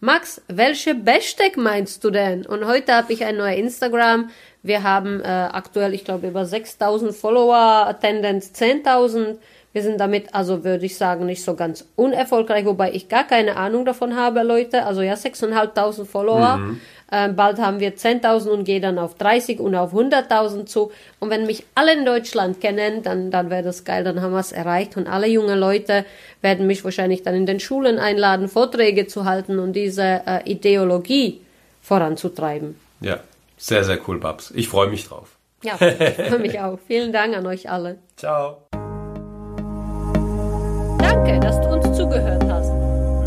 Max, 0.00 0.40
welche 0.46 0.94
Hashtag 1.04 1.56
meinst 1.56 2.04
du 2.04 2.10
denn? 2.10 2.46
Und 2.46 2.66
heute 2.66 2.94
habe 2.94 3.12
ich 3.12 3.24
ein 3.24 3.36
neues 3.36 3.58
Instagram. 3.58 4.30
Wir 4.62 4.84
haben 4.84 5.20
äh, 5.20 5.26
aktuell, 5.26 5.92
ich 5.92 6.04
glaube, 6.04 6.28
über 6.28 6.46
6000 6.46 7.12
Follower, 7.16 7.98
Tendenz 8.00 8.52
10.000. 8.54 9.38
Wir 9.78 9.84
sind 9.84 10.00
damit, 10.00 10.34
also 10.34 10.64
würde 10.64 10.84
ich 10.84 10.96
sagen, 10.96 11.24
nicht 11.24 11.44
so 11.44 11.54
ganz 11.54 11.84
unerfolgreich, 11.94 12.64
wobei 12.64 12.90
ich 12.90 13.08
gar 13.08 13.22
keine 13.22 13.56
Ahnung 13.56 13.84
davon 13.84 14.16
habe, 14.16 14.42
Leute. 14.42 14.84
Also 14.84 15.02
ja, 15.02 15.14
6.500 15.14 16.04
Follower. 16.04 16.56
Mhm. 16.56 16.80
Ähm, 17.12 17.36
bald 17.36 17.60
haben 17.60 17.78
wir 17.78 17.94
10.000 17.94 18.48
und 18.48 18.64
gehe 18.64 18.80
dann 18.80 18.98
auf 18.98 19.14
30 19.14 19.60
und 19.60 19.76
auf 19.76 19.94
100.000 19.94 20.66
zu. 20.66 20.90
Und 21.20 21.30
wenn 21.30 21.46
mich 21.46 21.64
alle 21.76 21.96
in 21.96 22.04
Deutschland 22.04 22.60
kennen, 22.60 23.04
dann, 23.04 23.30
dann 23.30 23.50
wäre 23.50 23.62
das 23.62 23.84
geil, 23.84 24.02
dann 24.02 24.20
haben 24.20 24.32
wir 24.32 24.40
es 24.40 24.50
erreicht. 24.50 24.96
Und 24.96 25.06
alle 25.06 25.28
junge 25.28 25.54
Leute 25.54 26.04
werden 26.42 26.66
mich 26.66 26.82
wahrscheinlich 26.82 27.22
dann 27.22 27.36
in 27.36 27.46
den 27.46 27.60
Schulen 27.60 28.00
einladen, 28.00 28.48
Vorträge 28.48 29.06
zu 29.06 29.26
halten 29.26 29.60
und 29.60 29.74
diese 29.74 30.22
äh, 30.26 30.50
Ideologie 30.50 31.40
voranzutreiben. 31.82 32.74
Ja, 33.00 33.20
sehr, 33.56 33.84
sehr 33.84 34.00
cool, 34.08 34.18
Babs. 34.18 34.50
Ich 34.56 34.68
freue 34.68 34.88
mich 34.88 35.06
drauf. 35.06 35.36
Ja, 35.62 35.74
ich 35.80 36.14
freue 36.26 36.40
mich 36.40 36.58
auch. 36.60 36.80
Vielen 36.84 37.12
Dank 37.12 37.36
an 37.36 37.46
euch 37.46 37.70
alle. 37.70 37.98
Ciao. 38.16 38.67